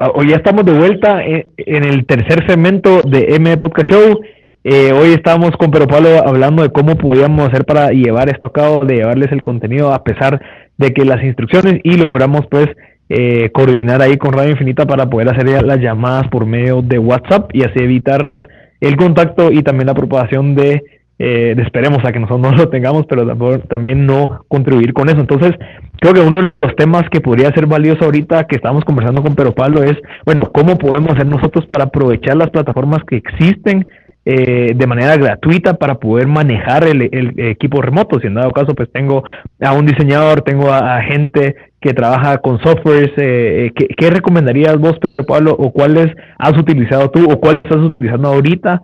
[0.00, 4.20] Ah, hoy ya estamos de vuelta en, el tercer segmento de M Podcast Show.
[4.62, 8.52] Eh, hoy estamos con Pero Pablo hablando de cómo podíamos hacer para llevar esto a
[8.52, 10.42] cabo, de llevarles el contenido a pesar
[10.76, 12.66] de que las instrucciones y logramos pues
[13.08, 17.50] eh, coordinar ahí con Radio Infinita para poder hacer las llamadas por medio de WhatsApp
[17.54, 18.32] y así evitar
[18.80, 20.82] el contacto y también la propagación de
[21.18, 23.26] eh, esperemos a que nosotros no lo tengamos, pero
[23.74, 25.20] también no contribuir con eso.
[25.20, 25.52] Entonces,
[26.00, 29.34] creo que uno de los temas que podría ser valioso ahorita que estamos conversando con
[29.34, 29.96] Pedro Pablo es,
[30.26, 33.86] bueno, ¿cómo podemos hacer nosotros para aprovechar las plataformas que existen
[34.22, 37.02] eh, de manera gratuita para poder manejar el,
[37.38, 38.20] equipo remoto.
[38.20, 39.24] Si en dado caso, pues tengo
[39.60, 43.10] a un diseñador, tengo a, gente que trabaja con softwares.
[43.16, 48.28] Eh, eh ¿qué, recomendarías vos, Pablo, o cuáles has utilizado tú o cuáles estás utilizando
[48.28, 48.82] ahorita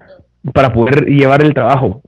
[0.54, 2.00] para poder llevar el trabajo?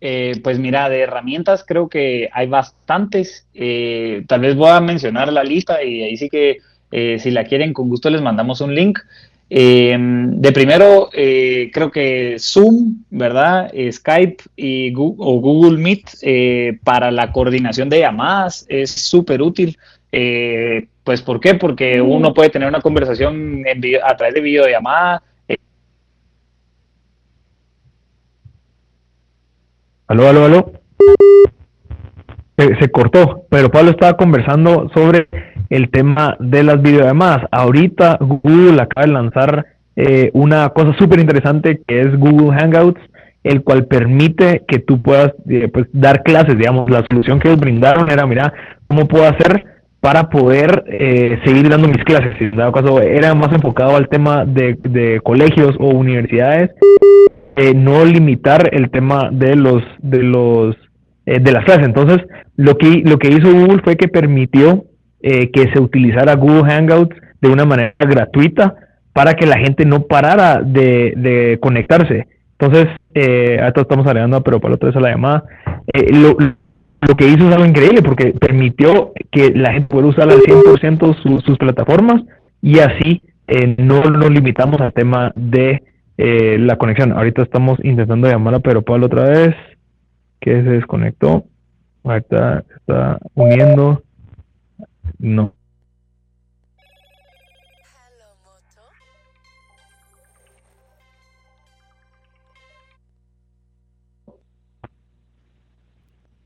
[0.00, 3.48] Eh, pues mira, de herramientas creo que hay bastantes.
[4.28, 6.58] tal vez voy a mencionar la lista y ahí sí que
[7.18, 9.00] si la quieren, con gusto les mandamos un link.
[9.52, 13.68] Eh, de primero, eh, creo que Zoom, ¿verdad?
[13.74, 19.76] Eh, Skype y Google, o Google Meet para la coordinación de llamadas es súper útil.
[21.02, 21.54] pues, ¿por qué?
[21.54, 22.08] Porque mm.
[22.08, 23.64] uno puede tener una conversación
[24.04, 25.22] a través de videollamada.
[30.06, 30.72] Aló, aló, aló.
[32.80, 35.28] Se cortó, pero Pablo estaba conversando sobre
[35.70, 37.46] el tema de las videollamadas.
[37.50, 43.00] Ahorita Google acaba de lanzar eh, una cosa súper interesante que es Google Hangouts,
[43.44, 47.60] el cual permite que tú puedas eh, pues, dar clases, digamos, la solución que ellos
[47.60, 48.52] brindaron era, mira,
[48.86, 49.64] ¿cómo puedo hacer
[50.00, 52.34] para poder eh, seguir dando mis clases?
[52.40, 56.70] En dado caso, era más enfocado al tema de, de colegios o universidades,
[57.74, 60.74] no limitar el tema de los, de los,
[61.38, 61.86] de las clases.
[61.86, 62.18] Entonces,
[62.56, 64.84] lo que, lo que hizo Google fue que permitió
[65.22, 68.74] eh, que se utilizara Google Hangouts de una manera gratuita
[69.12, 72.26] para que la gente no parara de, conectarse.
[72.58, 75.44] Entonces, eh, esto estamos agregando, pero para otra vez a la llamada,
[75.92, 76.36] eh, lo,
[77.16, 81.58] que hizo es algo increíble porque permitió que la gente pueda usar al 100% sus
[81.58, 82.22] plataformas
[82.62, 85.82] y así eh, no nos limitamos al tema de
[86.16, 87.12] la conexión.
[87.12, 89.54] Ahorita estamos intentando llamar a Pedro Pablo otra vez,
[90.40, 91.44] que se desconectó.
[92.04, 94.02] Ahorita está uniendo.
[95.18, 95.54] No.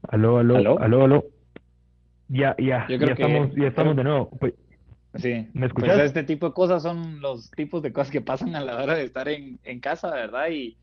[0.09, 1.25] Aló, aló, aló, aló, aló.
[2.29, 4.31] Ya, ya, ya estamos, ya estamos de nuevo.
[4.39, 4.55] Pues,
[5.17, 6.01] sí, ¿me pues escuchas?
[6.01, 9.05] este tipo de cosas son los tipos de cosas que pasan a la hora de
[9.05, 10.49] estar en, en casa, ¿verdad?
[10.51, 10.77] Y,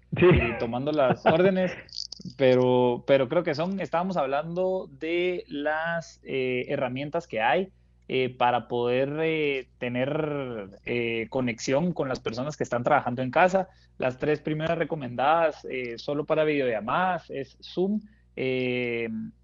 [0.59, 1.71] tomando las órdenes,
[2.37, 7.71] pero, pero creo que son, estábamos hablando de las eh, herramientas que hay
[8.13, 13.69] eh, para poder eh, tener eh, conexión con las personas que están trabajando en casa.
[13.97, 18.01] Las tres primeras recomendadas solo para videollamadas es Zoom,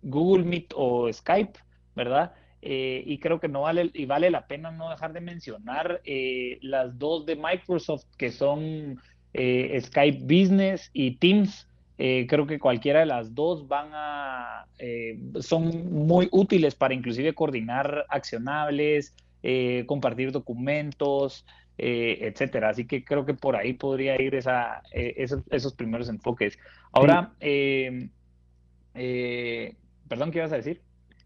[0.01, 1.58] Google Meet o Skype,
[1.95, 2.34] ¿verdad?
[2.60, 6.01] y creo que no vale, y vale la pena no dejar de mencionar
[6.62, 8.99] las dos de Microsoft que son
[9.34, 15.91] Skype Business y Teams, eh, creo que cualquiera de las dos van a, eh, son
[16.05, 21.45] muy útiles para inclusive coordinar accionables, eh, compartir documentos,
[21.79, 22.69] etcétera.
[22.69, 26.57] Así que creo que por ahí podría ir esa, esos, primeros enfoques.
[26.91, 27.33] Ahora,
[30.07, 30.81] perdón, ¿qué ibas a decir?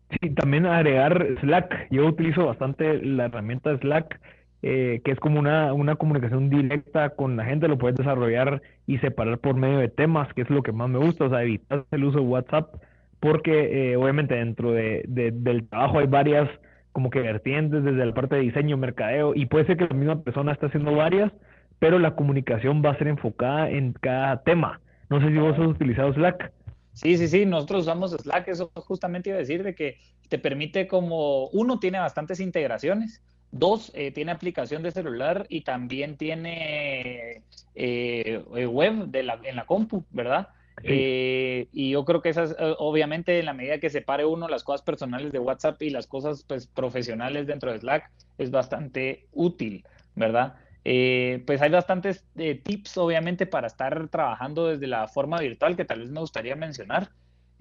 [0.09, 1.87] Sí, también agregar Slack.
[1.89, 4.19] Yo utilizo bastante la herramienta Slack
[4.63, 8.99] eh, que es como una, una comunicación directa con la gente, lo puedes desarrollar y
[8.99, 11.85] separar por medio de temas, que es lo que más me gusta, o sea, evitar
[11.91, 12.75] el uso de WhatsApp,
[13.19, 16.49] porque eh, obviamente dentro de, del trabajo hay varias
[16.91, 20.21] como que vertientes desde la parte de diseño, mercadeo, y puede ser que la misma
[20.21, 21.31] persona esté haciendo varias,
[21.79, 24.81] pero la comunicación va a ser enfocada en cada tema.
[25.09, 26.51] No sé si vos has utilizado Slack.
[26.93, 29.97] Sí, sí, sí, nosotros usamos Slack, eso justamente iba a decir de que
[30.29, 33.21] te permite como, uno tiene bastantes integraciones,
[33.51, 37.43] Dos, eh, tiene aplicación de celular y también tiene
[37.75, 40.49] eh, eh, web de la, en la compu, ¿verdad?
[40.83, 45.31] y yo creo que esas, obviamente, en la medida que separe uno las cosas personales
[45.31, 48.09] de WhatsApp y las cosas pues, profesionales dentro de Slack,
[48.39, 49.85] es bastante útil,
[50.15, 50.55] ¿verdad?
[50.83, 52.25] pues hay bastantes
[52.63, 57.11] tips, obviamente, para estar trabajando desde la forma virtual que tal vez me gustaría mencionar.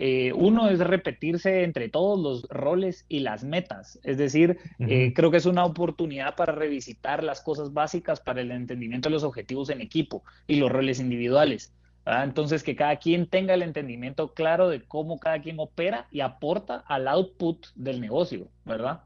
[0.03, 4.01] Eh, uno es repetirse entre todos los roles y las metas.
[4.03, 8.51] Es decir, eh, creo que es una oportunidad para revisitar las cosas básicas para el
[8.51, 11.75] entendimiento de los objetivos en equipo y los roles individuales.
[12.07, 16.83] Entonces, que cada quien tenga el entendimiento claro de cómo cada quien opera y aporta
[16.87, 19.03] al output del negocio, ¿verdad?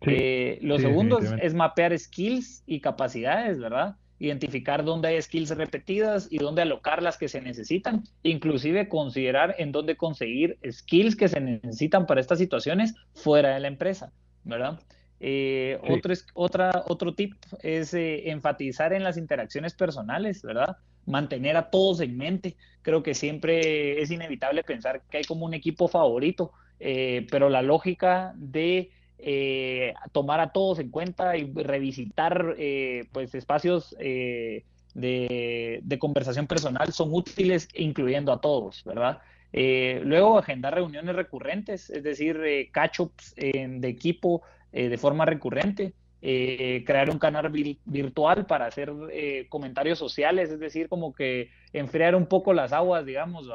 [0.00, 3.94] Eh, lo segundo es, mapear skills y capacidades, ¿verdad?
[4.22, 9.72] Identificar dónde hay skills repetidas y dónde alocar las que se necesitan, inclusive considerar en
[9.72, 14.12] dónde conseguir skills que se necesitan para estas situaciones fuera de la empresa,
[14.44, 14.78] ¿verdad?
[15.18, 20.76] Eh, otro, es, otra, otro tip es eh, enfatizar en las interacciones personales, ¿verdad?
[21.04, 22.56] mantener a todos en mente.
[22.82, 27.62] Creo que siempre es inevitable pensar que hay como un equipo favorito, eh, pero la
[27.62, 28.90] lógica de
[29.24, 36.92] eh, tomar a todos en cuenta y revisitar eh, pues espacios de, de, conversación personal
[36.92, 39.20] son útiles, incluyendo a todos, ¿verdad?
[39.52, 42.40] luego, agendar reuniones recurrentes, es decir,
[42.72, 45.92] catch-ups de equipo de forma recurrente.
[46.24, 47.50] Eh, crear un canal
[47.84, 53.04] virtual para hacer eh, comentarios sociales, es decir, como que enfriar un poco las aguas,
[53.04, 53.50] digamos,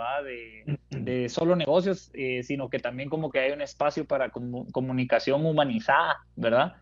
[0.90, 6.18] De, solo negocios, eh, sino que también como que hay un espacio para comunicación humanizada,
[6.36, 6.76] ¿verdad?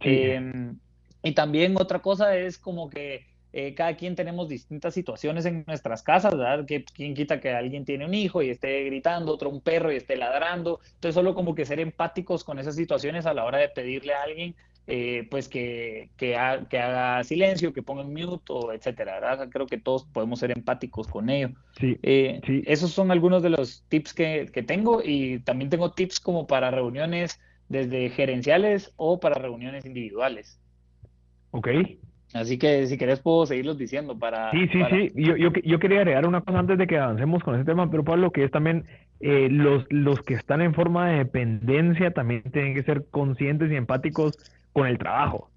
[0.00, 0.76] Em,
[1.22, 3.26] y también otra cosa es como que
[3.76, 6.64] cada quien tenemos distintas situaciones en nuestras casas, ¿verdad?
[6.66, 9.96] Que quien quita que alguien tiene un hijo y esté gritando, otro un perro y
[9.96, 10.80] esté ladrando.
[10.94, 14.22] Entonces, solo como que ser empáticos con esas situaciones a la hora de pedirle a
[14.22, 14.54] alguien
[14.90, 19.20] eh, pues que, que, haga silencio, que ponga en mute, o etcétera.
[19.20, 19.48] ¿verdad?
[19.50, 21.50] Creo que todos podemos ser empáticos con ello.
[21.80, 26.20] Eh, sí, Esos son algunos de los tips que, que, tengo y también tengo tips
[26.20, 30.58] como para reuniones desde gerenciales o para reuniones individuales.
[31.50, 31.68] Ok.
[32.32, 34.50] Así que si querés puedo seguirlos diciendo para...
[34.52, 35.12] Sí, sí, sí.
[35.14, 38.04] Yo, yo, yo, quería agregar una cosa antes de que avancemos con ese tema, pero
[38.04, 38.86] Pablo, que es también
[39.20, 43.76] eh, los, los que están en forma de dependencia también tienen que ser conscientes y
[43.76, 44.38] empáticos
[44.78, 45.50] con el trabajo.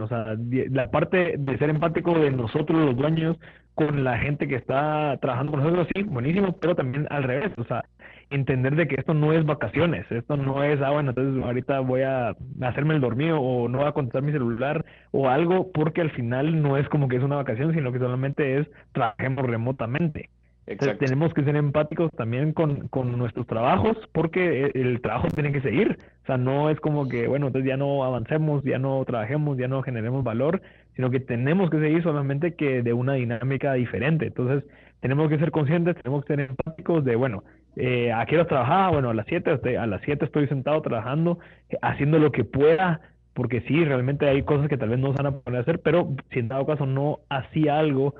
[0.00, 0.36] O sea,
[0.70, 3.36] la parte de ser empático de nosotros los dueños
[3.74, 7.64] con la gente que está trabajando con nosotros, sí, buenísimo, pero también al revés, o
[7.64, 7.84] sea,
[8.30, 12.02] entender de que esto no es vacaciones, esto no es, ah, bueno, entonces ahorita voy
[12.02, 16.10] a hacerme el dormido o no voy a contestar mi celular o algo, porque al
[16.10, 20.30] final no es como que es una vacación, sino que solamente es trabajemos remotamente
[20.76, 25.98] tenemos que ser empáticos también con, nuestros trabajos porque e, el trabajo tiene que seguir.
[26.22, 29.68] O sea, no es como que, bueno, entonces ya no avancemos, ya no trabajemos, ya
[29.68, 30.60] no generemos valor,
[30.94, 34.26] sino que tenemos que seguir solamente que de una dinámica diferente.
[34.26, 34.64] Entonces,
[35.00, 37.44] tenemos que ser conscientes, tenemos que ser empáticos de, bueno,
[37.76, 38.92] eh, ¿a qué hora trabajar?
[38.92, 41.38] Bueno, a las 7, a las 7 estoy sentado trabajando,
[41.70, 43.00] eh, haciendo lo que pueda,
[43.32, 46.08] porque sí, realmente hay cosas que tal vez no se van a poder hacer, pero
[46.32, 48.14] si en dado caso no hacía algo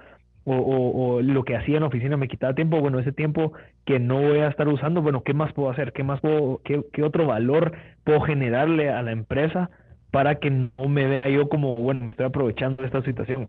[0.57, 3.53] o, lo que hacía en la oficina me quitaba tiempo, bueno, ese tiempo
[3.85, 5.93] que no voy a estar usando, bueno, ¿qué más puedo hacer?
[5.93, 7.73] ¿Qué más puedo, qué, otro valor
[8.05, 9.71] puedo generarle a la empresa
[10.11, 13.49] para que no me vea yo como, bueno, estoy aprovechando esta situación?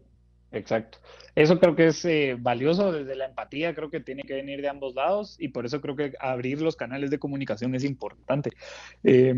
[0.51, 0.97] Exacto.
[1.35, 4.69] Eso creo que es eh, valioso desde la empatía, creo que tiene que venir de
[4.69, 8.51] ambos lados y por eso creo que abrir los canales de comunicación es importante.
[9.03, 9.35] Eh,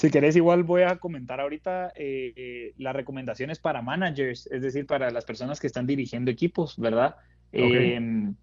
[0.00, 4.86] si querés, igual voy a comentar ahorita eh, eh, las recomendaciones para managers, es decir,
[4.86, 7.16] para las personas que están dirigiendo equipos, ¿verdad?
[7.52, 8.34] Em,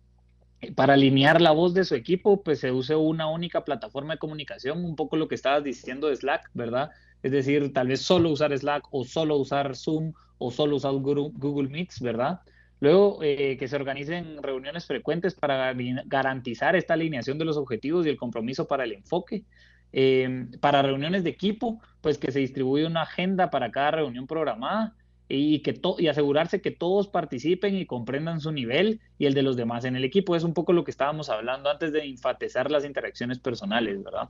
[0.75, 4.85] para alinear la voz de su equipo, pues se use una única plataforma de comunicación,
[4.85, 6.91] un poco lo que estabas diciendo de Slack, ¿verdad?
[7.23, 11.69] Es decir, tal vez solo usar Slack o solo usar Zoom o solo usar Google,
[11.69, 12.39] Meets, ¿verdad?
[12.81, 15.73] Luego, eh, que se organicen reuniones frecuentes para
[16.05, 19.43] garantizar esta alineación de los objetivos y el compromiso para el enfoque.
[19.91, 24.95] Em, para reuniones de equipo, pues que se distribuye una agenda para cada reunión programada
[25.29, 29.57] y, que y asegurarse que todos participen y comprendan su nivel y el de los
[29.57, 30.35] demás en el equipo.
[30.35, 34.29] Es un poco lo que estábamos hablando antes de enfatizar las interacciones personales, ¿verdad?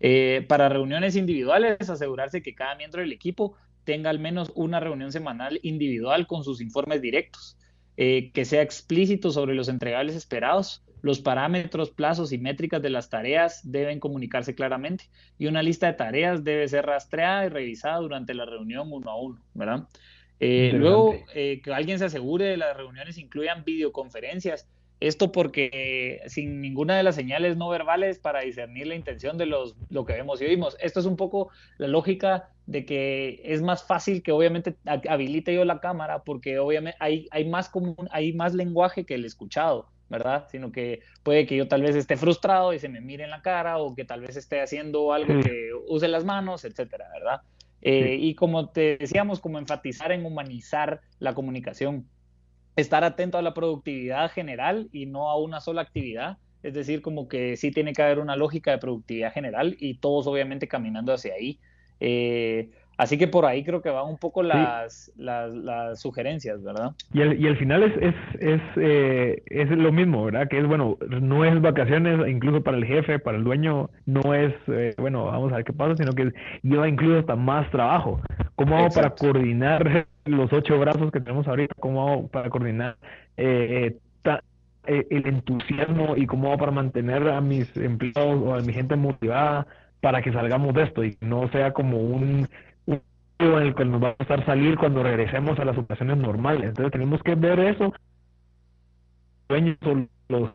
[0.00, 5.12] Eh, para reuniones individuales, asegurarse que cada miembro del equipo tenga al menos una reunión
[5.12, 7.56] semanal individual con sus informes directos,
[8.02, 13.08] eh, que sea explícito sobre los entregables esperados los parámetros, plazos y métricas de las
[13.08, 15.08] tareas deben comunicarse claramente
[15.38, 19.16] y una lista de tareas debe ser rastreada y revisada durante la reunión uno a
[19.16, 19.88] uno, ¿verdad?
[20.40, 24.68] Eh, luego, eh, que alguien se asegure de las reuniones incluyan videoconferencias.
[24.98, 29.74] Esto porque sin ninguna de las señales no verbales para discernir la intención de los,
[29.88, 30.76] lo que vemos y oímos.
[30.80, 35.64] Esto es un poco la lógica de que es más fácil que obviamente habilite yo
[35.64, 39.88] la cámara porque obviamente hay, hay, más, común, hay más lenguaje que el escuchado.
[40.08, 40.46] ¿verdad?
[40.50, 43.42] Sino que puede que yo tal vez esté frustrado y se me mire en la
[43.42, 47.42] cara o que tal vez esté haciendo algo que use las manos, etcétera, ¿verdad?
[47.80, 52.08] Eh, y como te decíamos, como enfatizar en humanizar la comunicación,
[52.74, 57.28] estar atento a la productividad general y no a una sola actividad, es decir, como
[57.28, 61.34] que sí tiene que haber una lógica de productividad general y todos obviamente caminando hacia
[61.34, 61.60] ahí.
[62.00, 66.90] Eh, Así que por ahí creo que van un poco las, las, sugerencias, ¿verdad?
[67.14, 70.48] Y el, y el final es, es, es, eh, es, lo mismo, ¿verdad?
[70.48, 74.52] Que es, bueno, no es vacaciones, incluso para el jefe, para el dueño, no es,
[74.66, 76.30] eh, bueno, vamos a ver qué pasa, sino que
[76.62, 78.20] lleva incluso hasta más trabajo.
[78.54, 81.74] ¿Cómo hago para coordinar los ocho brazos que tenemos ahorita?
[81.80, 82.98] ¿Cómo hago para coordinar
[83.38, 83.96] eh,
[84.86, 89.66] el entusiasmo y cómo hago para mantener a mis empleados o a mi gente motivada
[90.00, 92.48] para que salgamos de esto y no sea como un
[92.86, 96.68] en el que nos va a costar salir cuando regresemos a las operaciones normales.
[96.68, 97.92] Entonces tenemos que ver eso
[99.48, 100.50] dueños o los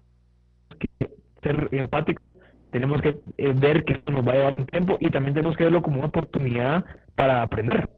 [0.80, 1.10] que
[1.44, 2.26] ser empáticos,
[2.72, 5.56] tenemos que eh, ver que esto nos va a llevar un tiempo y también tenemos
[5.58, 6.86] que verlo como una oportunidad
[7.16, 7.90] para aprender.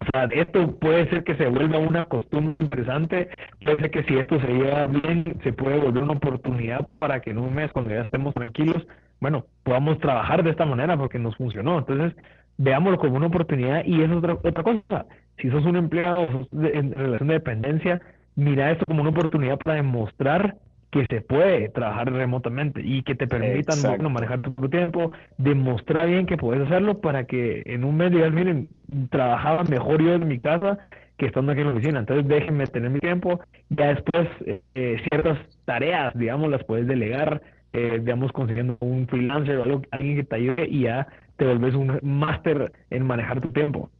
[0.00, 3.28] O sea, esto puede ser que se vuelva una costumbre interesante,
[3.64, 7.30] puede ser que si esto se lleva bien, se puede volver una oportunidad para que
[7.30, 8.86] en un mes, cuando ya estemos tranquilos,
[9.20, 11.78] bueno, podamos trabajar de esta manera porque nos funcionó.
[11.78, 12.14] Entonces,
[12.56, 15.06] veámoslo como una oportunidad y es otra, otra cosa.
[15.38, 18.00] Si sos un empleado en relación de dependencia,
[18.34, 20.56] mira esto como una oportunidad para demostrar
[20.90, 23.78] que se puede trabajar remotamente y que te permitan
[24.10, 28.68] manejar tu tiempo, demostrar bien que puedes hacerlo para que en un mes digas, miren,
[29.10, 30.78] trabajaba mejor yo en mi casa
[31.18, 33.40] que estando aquí en la oficina, entonces déjenme tener mi tiempo,
[33.70, 37.42] ya después eh, eh, ciertas tareas, digamos, las puedes delegar,
[37.72, 41.06] eh, digamos, consiguiendo un freelancer o algo, alguien que te ayude y ya
[41.36, 43.90] te volvés un máster en manejar tu tiempo.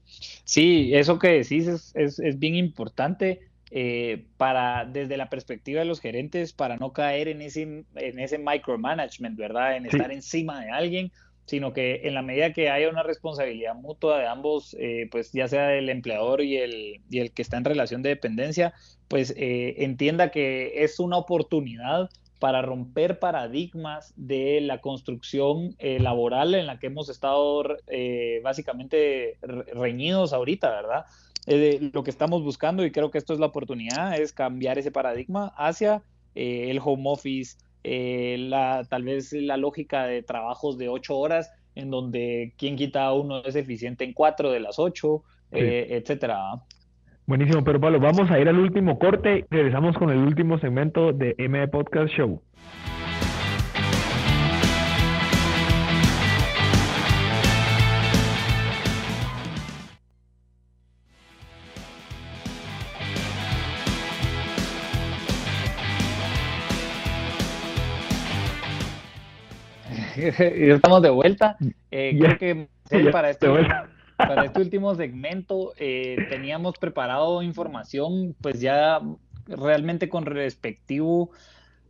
[0.44, 3.40] Sí, eso que decís es, es, es bien importante
[3.70, 7.62] eh, para, desde la perspectiva de los gerentes, para no caer en ese,
[7.94, 9.76] en ese micromanagement, ¿verdad?
[9.76, 11.12] En estar encima de alguien,
[11.44, 15.48] sino que en la medida que haya una responsabilidad mutua de ambos, eh, pues ya
[15.48, 18.72] sea el empleador y el, y el que está en relación de dependencia,
[19.06, 26.66] pues eh, entienda que es una oportunidad para romper paradigmas de la construcción laboral en
[26.66, 27.64] la que hemos estado
[28.42, 31.06] básicamente reñidos ahorita, ¿verdad?
[31.50, 34.90] Eh, lo que estamos buscando y creo que esto es la oportunidad, es cambiar ese
[34.90, 36.02] paradigma hacia
[36.34, 41.50] eh, el home office, eh, la, tal vez la lógica de trabajos de ocho horas,
[41.74, 46.36] en donde quien quita uno es eficiente en cuatro de las ocho, etcétera.
[47.28, 49.44] Buenísimo, pero Pablo, vamos a ir al último corte.
[49.50, 52.40] Regresamos con el último segmento de M Podcast Show.
[70.16, 71.58] estamos de vuelta.
[71.90, 72.68] Eh, creo que
[73.12, 73.48] para, este,
[74.18, 79.00] para este último segmento eh, teníamos preparado información, pues ya
[79.46, 81.30] realmente con respectivo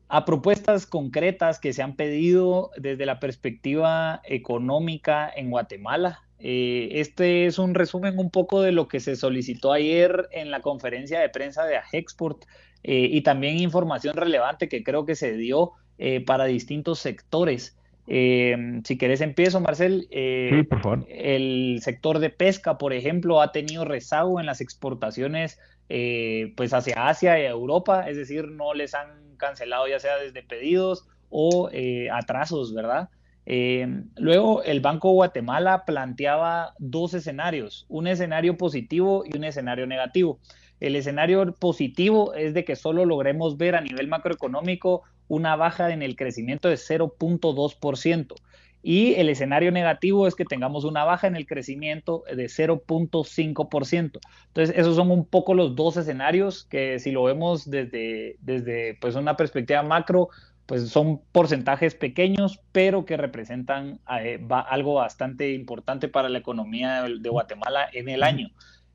[0.08, 6.20] a propuestas concretas que se han pedido desde la perspectiva económica en Guatemala.
[6.38, 10.60] Eh, este es un resumen un poco de lo que se solicitó ayer en la
[10.60, 12.44] conferencia de prensa de Agexport
[12.80, 15.72] y también información relevante que creo que se dio
[16.26, 17.77] para distintos sectores.
[18.10, 20.08] Eh, si querés empiezo, Marcel.
[20.10, 21.06] Eh, sí, por favor.
[21.08, 27.08] El sector de pesca, por ejemplo, ha tenido rezago en las exportaciones eh, pues hacia
[27.08, 31.70] Asia y Europa, es decir, no les han cancelado ya sea desde pedidos o
[32.12, 33.10] atrasos, ¿verdad?
[34.16, 40.38] luego, el Banco Guatemala planteaba dos escenarios, un escenario positivo y un escenario negativo.
[40.80, 46.02] El escenario positivo es de que solo logremos ver a nivel macroeconómico una baja en
[46.02, 48.34] el crecimiento de 0.2%.
[48.82, 54.20] Y el escenario negativo es que tengamos una baja en el crecimiento de 0.5%.
[54.46, 59.16] Entonces, esos son un poco los dos escenarios que si lo vemos desde, desde pues,
[59.16, 60.28] una perspectiva macro,
[60.66, 67.28] pues son porcentajes pequeños, pero que representan eh, algo bastante importante para la economía de
[67.30, 68.50] Guatemala en el año.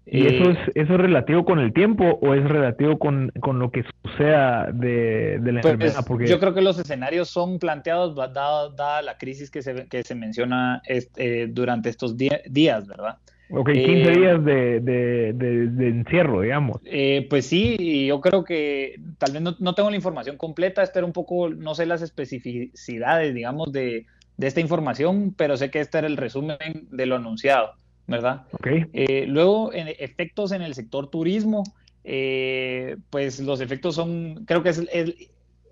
[0.06, 3.86] ¿Y eso, es, eso es relativo con el tiempo o es relativo con, lo que
[4.04, 6.06] suceda de, la pues, enfermedad?
[6.06, 6.28] Porque...
[6.28, 10.82] Yo creo que los escenarios son planteados dada, la crisis que se, que se menciona
[10.88, 13.18] este, durante estos días, ¿verdad?
[13.50, 16.82] Ok, 15 eh, días de, de, encierro, digamos.
[16.86, 20.82] Eh, pues sí, y yo creo que tal vez no, no, tengo la información completa,
[20.82, 24.06] espero un poco, no sé las especificidades, digamos, de,
[24.38, 26.58] de esta información, pero sé que este era el resumen
[26.92, 27.76] de lo anunciado.
[28.08, 28.46] ¿Verdad?
[28.52, 28.86] Okay.
[28.94, 31.64] Eh, luego, en efectos en el sector turismo,
[32.04, 34.84] eh, pues los efectos son, creo que es,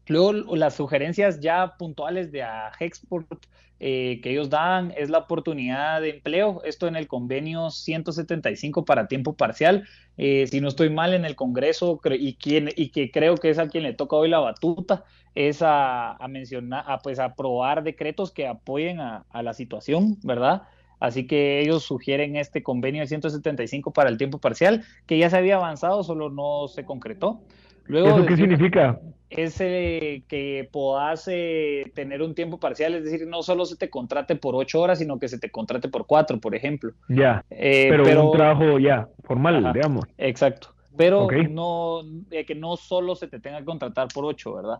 [0.06, 2.44] Luego, las sugerencias ya puntuales de
[2.78, 3.46] Hexport
[3.80, 9.08] eh, que ellos dan es la oportunidad de empleo, esto en el convenio 175 para
[9.08, 9.86] tiempo parcial.
[10.16, 13.58] Eh, si no estoy mal en el Congreso y, quien, y que creo que es
[13.58, 18.46] a quien le toca hoy la batuta, es a, mencionar, a, pues aprobar decretos que
[18.46, 20.62] apoyen a, a la situación, ¿verdad?
[21.00, 25.36] Así que ellos sugieren este convenio de 175 para el tiempo parcial, que ya se
[25.36, 27.42] había avanzado, solo no se concretó.
[27.86, 29.00] Luego, ¿Eso qué significa?
[29.30, 34.36] Es que puedas eh, tener un tiempo parcial, es decir, no solo se te contrate
[34.36, 36.92] por ocho horas, sino que se te contrate por cuatro, por ejemplo.
[37.08, 40.04] Ya, eh, pero, un trabajo ya formal, digamos.
[40.18, 44.78] Exacto, pero no eh, que no solo se te tenga que contratar por ocho, ¿verdad?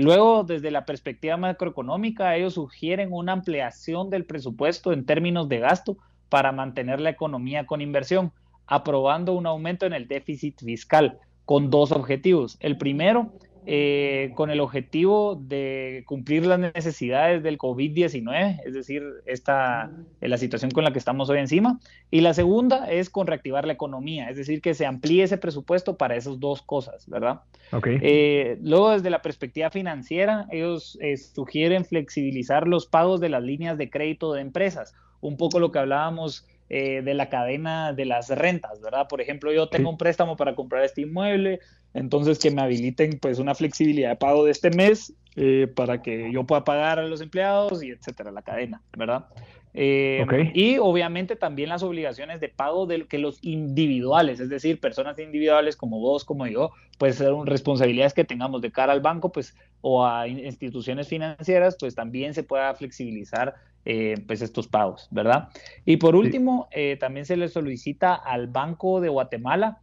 [0.00, 5.98] luego, desde la perspectiva macroeconómica, ellos sugieren una ampliación del presupuesto en términos de gasto
[6.30, 8.32] para mantener la economía con inversión
[8.66, 12.56] aprobando un aumento en el déficit fiscal con dos objetivos.
[12.60, 13.32] El primero,
[13.64, 20.72] eh, con el objetivo de cumplir las necesidades del COVID-19, es decir, esta, la situación
[20.72, 21.78] con la que estamos hoy encima.
[22.10, 25.96] Y la segunda es con reactivar la economía, es decir, que se amplíe ese presupuesto
[25.96, 27.42] para esas dos cosas, ¿verdad?
[27.70, 27.98] Okay.
[28.02, 33.78] Eh, luego, desde la perspectiva financiera, ellos eh, sugieren flexibilizar los pagos de las líneas
[33.78, 38.30] de crédito de empresas, un poco lo que hablábamos eh, de la cadena de las
[38.30, 39.06] rentas, ¿verdad?
[39.06, 41.60] Por ejemplo, yo tengo un préstamo para comprar este inmueble,
[41.92, 46.32] entonces que me habiliten pues una flexibilidad de pago de este mes eh, para que
[46.32, 49.26] yo pueda pagar a los empleados y etcétera, la cadena, ¿verdad?
[49.74, 55.18] Eh, y obviamente también las obligaciones de pago de que los individuales, es decir, personas
[55.18, 59.54] individuales como vos, como yo, pues son responsabilidades que tengamos de cara al banco, pues,
[59.82, 65.48] o a instituciones financieras, pues también se pueda flexibilizar eh, pues estos pagos, ¿verdad?
[65.84, 69.80] Y por último, eh, también se le solicita al Banco de Guatemala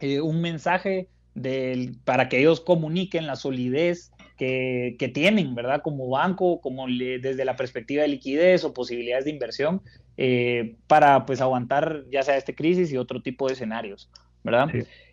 [0.00, 5.82] eh, un mensaje del, para que ellos comuniquen la solidez que, que tienen, ¿verdad?
[5.82, 9.82] Como banco, como desde la perspectiva de liquidez o posibilidades de inversión,
[10.86, 14.10] para pues aguantar ya sea esta crisis y otro tipo de escenarios,
[14.42, 14.68] ¿verdad?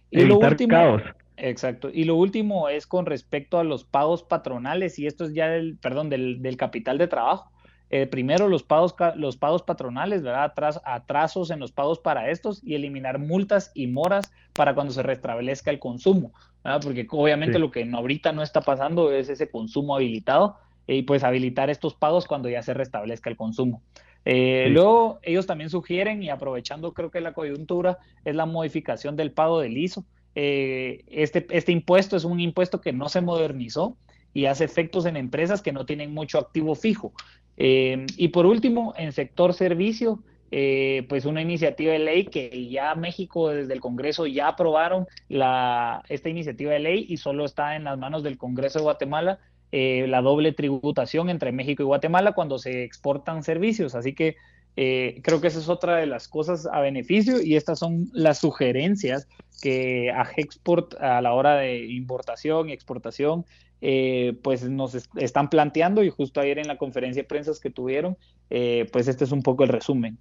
[0.10, 1.00] Y lo último,
[1.38, 1.92] Exacto.
[1.94, 5.78] Y lo último es con respecto a los pagos patronales, y esto es ya del,
[5.78, 7.52] perdón, del, del capital de trabajo.
[7.90, 10.54] Eh, primero los pagos, los pagos patronales, ¿verdad?
[10.84, 15.72] atrasos en los pagos para estos y eliminar multas y moras para cuando se restablezca
[15.72, 16.34] el consumo,
[16.64, 16.82] ¿verdad?
[16.84, 21.70] Porque obviamente lo que ahorita no está pasando es ese consumo habilitado y pues habilitar
[21.70, 23.82] estos pagos cuando ya se restablezca el consumo.
[24.26, 29.32] Eh, luego ellos también sugieren, y aprovechando creo que la coyuntura, es la modificación del
[29.32, 30.04] pago del ISO.
[30.36, 33.96] Eh, este, este impuesto es un impuesto que no se modernizó
[34.38, 37.12] y hace efectos en empresas que no tienen mucho activo fijo.
[37.58, 40.20] Eh, y por último, en sector servicio,
[40.52, 46.04] eh, pues una iniciativa de ley que ya México desde el Congreso ya aprobaron la,
[46.08, 49.40] esta iniciativa de ley y solo está en las manos del Congreso de Guatemala
[49.72, 53.96] eh, la doble tributación entre México y Guatemala cuando se exportan servicios.
[53.96, 54.36] Así que
[54.78, 59.28] creo que esa es otra de las cosas a beneficio y estas son las sugerencias
[59.62, 63.44] que a Hexport a la hora de importación y exportación
[63.80, 68.18] eh, pues nos están planteando y justo ayer en la conferencia de prensa que tuvieron,
[68.50, 70.18] eh, pues este es un poco el resumen.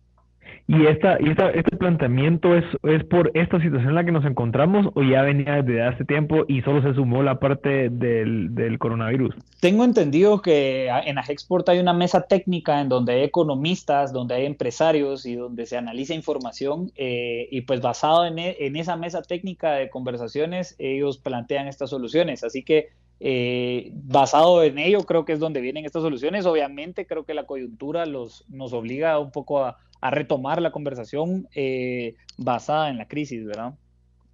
[0.69, 4.25] ¿Y, esta, y esta, este planteamiento es, es por esta situación en la que nos
[4.25, 8.79] encontramos o ya venía desde hace tiempo y solo se sumó la parte del, del
[8.79, 9.35] coronavirus?
[9.61, 14.47] Tengo entendido que en Agexport hay una mesa técnica en donde hay economistas, donde hay
[14.47, 19.23] empresarios y donde se analiza información eh, y pues basado en, e, en esa mesa
[19.23, 22.43] técnica de conversaciones ellos plantean estas soluciones.
[22.43, 22.89] Así que
[23.21, 26.47] eh, basado en ello, creo que es donde vienen estas soluciones.
[26.47, 32.15] Obviamente, creo que la coyuntura los, nos obliga un poco a, retomar la conversación eh,
[32.39, 33.75] basada en la crisis, ¿verdad?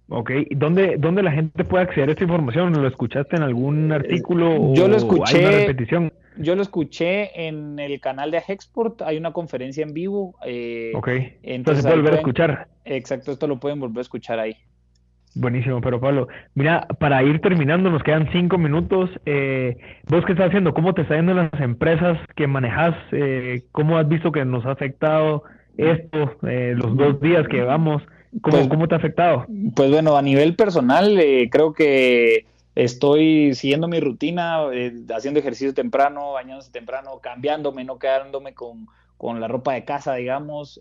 [0.09, 2.73] Ok, ¿Dónde, ¿dónde la gente puede acceder a esta información?
[2.73, 6.13] ¿Lo escuchaste en algún eh, artículo yo lo escuché, hay una repetición?
[6.37, 10.35] Yo lo escuché en el canal de Hexport, hay una conferencia en vivo.
[10.45, 11.09] Eh, ok,
[11.41, 12.67] entonces, puede volver a escuchar.
[12.85, 14.57] Exacto, esto lo pueden volver a escuchar ahí.
[15.35, 19.09] Buenísimo, pero Pablo, mira, para ir terminando, nos quedan cinco minutos.
[19.25, 19.77] Eh,
[20.07, 20.75] ¿Vos qué estás haciendo?
[20.75, 22.95] ¿Cómo te está yendo en las empresas que manejas?
[23.11, 25.43] Eh, ¿Cómo has visto que nos ha afectado
[25.75, 28.03] esto, eh, los dos días que llevamos?
[28.41, 29.47] ¿Cómo, pues, ¿Cómo te ha afectado?
[29.75, 34.59] Pues bueno, a nivel personal, eh, creo que estoy siguiendo mi rutina,
[35.15, 38.85] haciendo ejercicio temprano, bañándose temprano, cambiándome, no quedándome con,
[39.17, 40.79] con la ropa de casa, digamos,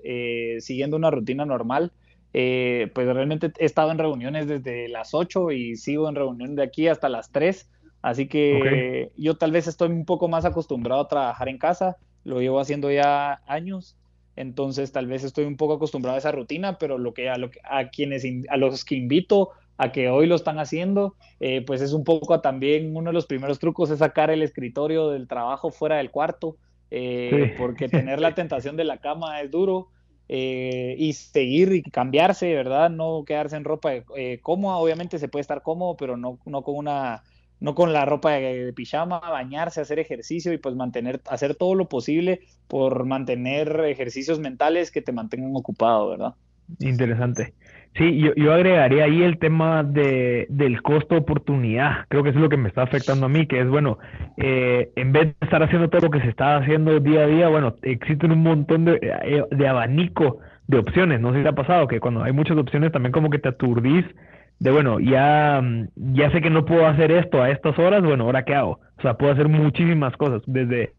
[0.59, 1.91] siguiendo una rutina normal.
[2.35, 6.63] Eh, pues realmente he estado en reuniones desde las 8 y sigo en reuniones de
[6.63, 7.71] aquí hasta las 3.
[8.03, 12.41] Así que yo tal vez estoy un poco más acostumbrado a trabajar en casa, lo
[12.41, 13.97] llevo haciendo ya años,
[14.35, 17.51] entonces tal vez estoy un poco acostumbrado a esa rutina, pero lo que a, lo,
[17.63, 21.93] a quienes a los que invito a que hoy lo están haciendo, eh, pues es
[21.93, 25.97] un poco también uno de los primeros trucos es sacar el escritorio del trabajo fuera
[25.97, 26.57] del cuarto,
[26.91, 29.89] eh, porque tener la tentación de la cama es duro.
[30.29, 32.91] Eh, y seguir y cambiarse, ¿verdad?
[32.91, 33.91] No quedarse en ropa
[34.41, 37.23] cómoda, obviamente se puede estar cómodo, pero no, no con una
[37.63, 41.89] no con la ropa de, pijama, bañarse, hacer ejercicio y pues mantener, hacer todo lo
[41.89, 46.35] posible por mantener ejercicios mentales que te mantengan ocupado, ¿verdad?
[46.81, 47.55] Interesante.
[47.95, 52.07] Sí, yo, yo agregaría ahí el tema de, del costo oportunidad.
[52.09, 53.99] Creo que es lo que me está afectando a mí, que es, bueno,
[54.39, 57.49] eh, en vez de estar haciendo todo lo que se está haciendo día a día,
[57.49, 60.39] bueno, existen un montón de, eh, de abanico
[60.69, 61.21] de opciones.
[61.21, 63.51] No sé si te ha pasado que cuando hay muchas opciones también como que te
[63.51, 64.07] aturdís
[64.63, 65.61] de bueno, ya,
[65.97, 68.79] ya sé que no puedo hacer esto a estas horas, bueno, ahora qué hago?
[68.97, 70.93] O sea, puedo hacer muchísimas cosas, desde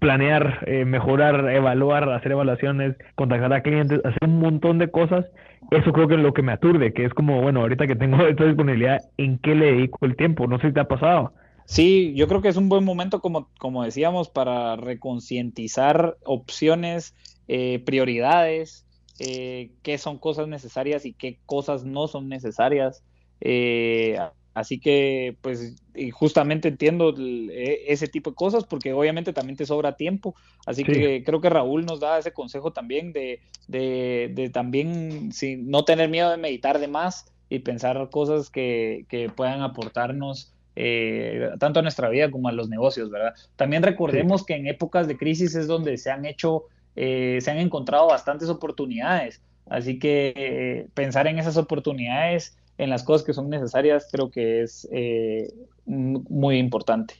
[0.00, 5.26] planear, eh, mejorar, evaluar, hacer evaluaciones, contactar a clientes, hacer un montón de cosas.
[5.70, 8.16] Eso creo que es lo que me aturde, que es como, bueno, ahorita que tengo
[8.26, 10.48] esta disponibilidad, ¿en qué le dedico el tiempo?
[10.48, 11.32] No sé si te ha pasado.
[11.66, 17.14] Sí, yo creo que es un buen momento, como, como decíamos, para reconcientizar opciones,
[17.46, 18.83] eh, prioridades,
[19.18, 23.02] eh, qué son cosas necesarias y qué cosas no son necesarias.
[23.40, 24.18] Eh,
[24.54, 25.76] así que, pues,
[26.12, 30.34] justamente entiendo e, ese tipo de cosas porque obviamente también te sobra tiempo.
[30.66, 36.08] Así que creo que Raúl nos da ese consejo también de, de, también no tener
[36.08, 40.50] miedo de meditar de más y pensar cosas que, que puedan aportarnos.
[40.76, 43.34] Eh, tanto a nuestra vida como a los negocios, ¿verdad?
[43.54, 46.64] También recordemos que en épocas de crisis es donde se han hecho
[46.96, 49.42] eh, se han encontrado bastantes oportunidades.
[49.68, 54.62] Así que eh, pensar en esas oportunidades, en las cosas que son necesarias, creo que
[54.62, 55.48] es eh,
[55.86, 57.14] muy importante.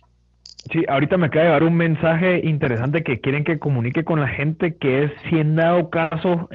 [0.72, 4.76] Sí, ahorita me acaba de un mensaje interesante que quieren que comunique con la gente,
[4.76, 6.48] que es si en dado caso,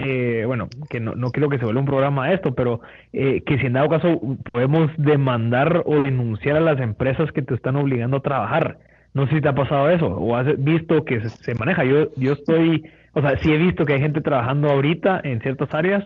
[0.47, 3.74] bueno, que no, no quiero que se vuelva un programa esto, pero que si en
[3.74, 4.20] dado caso
[4.51, 8.80] podemos demandar o denunciar a las empresas que te están obligando a trabajar.
[9.13, 11.84] No sé si te ha pasado eso o has visto que se, maneja.
[11.84, 12.84] Yo, yo estoy
[13.14, 16.03] o sea, sí he visto que hay gente trabajando ahorita en ciertas áreas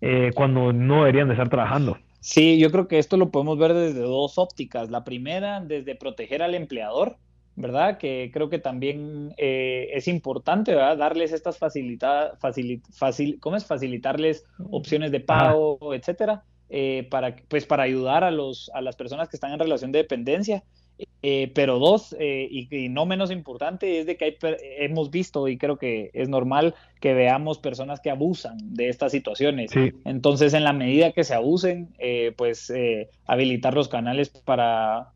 [0.00, 1.98] eh, cuando no deberían de estar trabajando.
[2.20, 4.90] Sí, yo creo que esto lo podemos ver desde dos ópticas.
[4.90, 7.16] La primera, desde proteger al empleador,
[7.54, 7.98] ¿verdad?
[7.98, 10.98] Que creo que también eh, es importante, ¿verdad?
[10.98, 13.64] Darles estas facilitadas, facil, ¿cómo es?
[13.64, 19.28] Facilitarles opciones de pago, etcétera, eh, para, pues para ayudar a, los, a las personas
[19.28, 20.64] que están en relación de dependencia.
[21.22, 24.36] Eh, pero dos, eh, y, no menos importante, es de que hay,
[24.78, 29.72] hemos visto y creo que es normal que veamos personas que abusan de estas situaciones.
[30.04, 32.72] Entonces, en la medida que se abusen, eh, pues
[33.26, 35.10] habilitar los canales para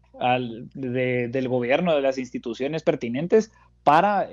[0.74, 3.52] del gobierno, de las instituciones pertinentes,
[3.84, 4.28] para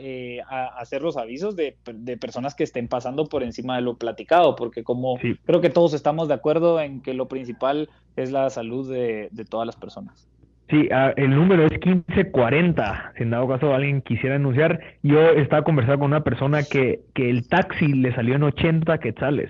[0.77, 1.77] hacer los avisos de,
[2.19, 6.27] personas que estén pasando por encima de lo platicado, porque como creo que todos estamos
[6.27, 10.27] de acuerdo en que lo principal es la salud de todas las personas.
[10.69, 13.13] Sí, ah, el número es 1540.
[13.15, 17.29] Si en dado caso alguien quisiera anunciar, yo estaba conversando con una persona que, que
[17.29, 19.49] el taxi le salió en 80 quetzales.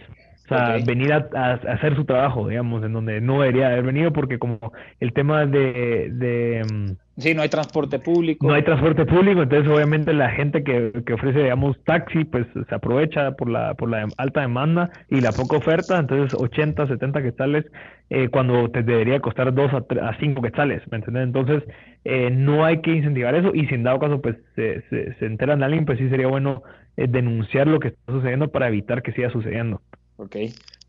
[0.49, 4.39] O sea, venir a, hacer su trabajo, digamos, en donde no debería haber venido, porque
[4.39, 4.59] como
[4.99, 8.47] el tema de, de mm, Sí, no hay transporte público.
[8.47, 12.75] No hay transporte público, entonces obviamente la gente que, que, ofrece, digamos, taxi, pues se
[12.75, 17.65] aprovecha por la, por la alta demanda y la poca oferta, entonces 80, 70 quetzales,
[18.11, 21.23] eh, cuando te debería costar 2 a, 5 quetzales, ¿me entiendes?
[21.23, 21.63] Entonces
[22.03, 25.59] eh, no hay que incentivar eso y si en dado caso pues se, se, enteran
[25.59, 26.61] de alguien, pues sí sería bueno
[26.97, 29.81] eh, denunciar lo que está sucediendo para evitar que siga sucediendo.
[30.17, 30.35] Ok,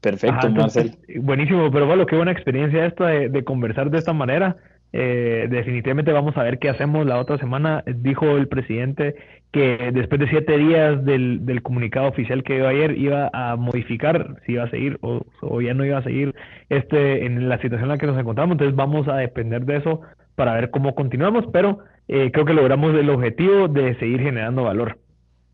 [0.00, 0.96] perfecto, Marcel.
[1.20, 4.56] Buenísimo, pero bueno, qué buena experiencia esta de, de conversar de esta manera.
[4.92, 7.84] Eh, definitivamente vamos a ver qué hacemos la otra semana.
[7.86, 9.16] Dijo el presidente
[9.52, 14.36] que después de siete días del, del comunicado oficial que dio ayer iba a modificar
[14.44, 16.34] si iba a seguir o, o, ya no iba a seguir
[16.68, 18.54] este en la situación en la que nos encontramos.
[18.54, 20.00] Entonces vamos a depender de eso
[20.34, 24.98] para ver cómo continuamos, pero eh, creo que logramos el objetivo de seguir generando valor.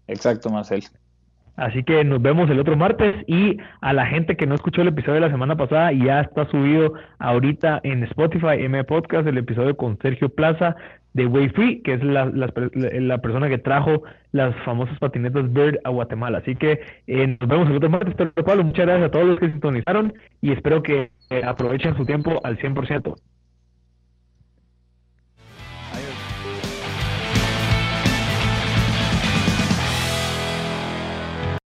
[0.06, 0.84] Exacto, Marcel.
[1.56, 4.88] Así que nos vemos el otro martes y a la gente que no escuchó el
[4.88, 9.76] episodio de la semana pasada, ya está subido ahorita en Spotify, M Podcast, el episodio
[9.76, 10.74] con Sergio Plaza
[11.12, 14.02] de Way Free, que es la, la, persona que trajo
[14.32, 16.38] las famosas patinetas Bird a Guatemala.
[16.38, 18.64] Así que eh, nos vemos el otro martes, Pablo.
[18.64, 21.10] Muchas gracias a todos los que sintonizaron y espero que
[21.46, 23.14] aprovechen su tiempo al 100%.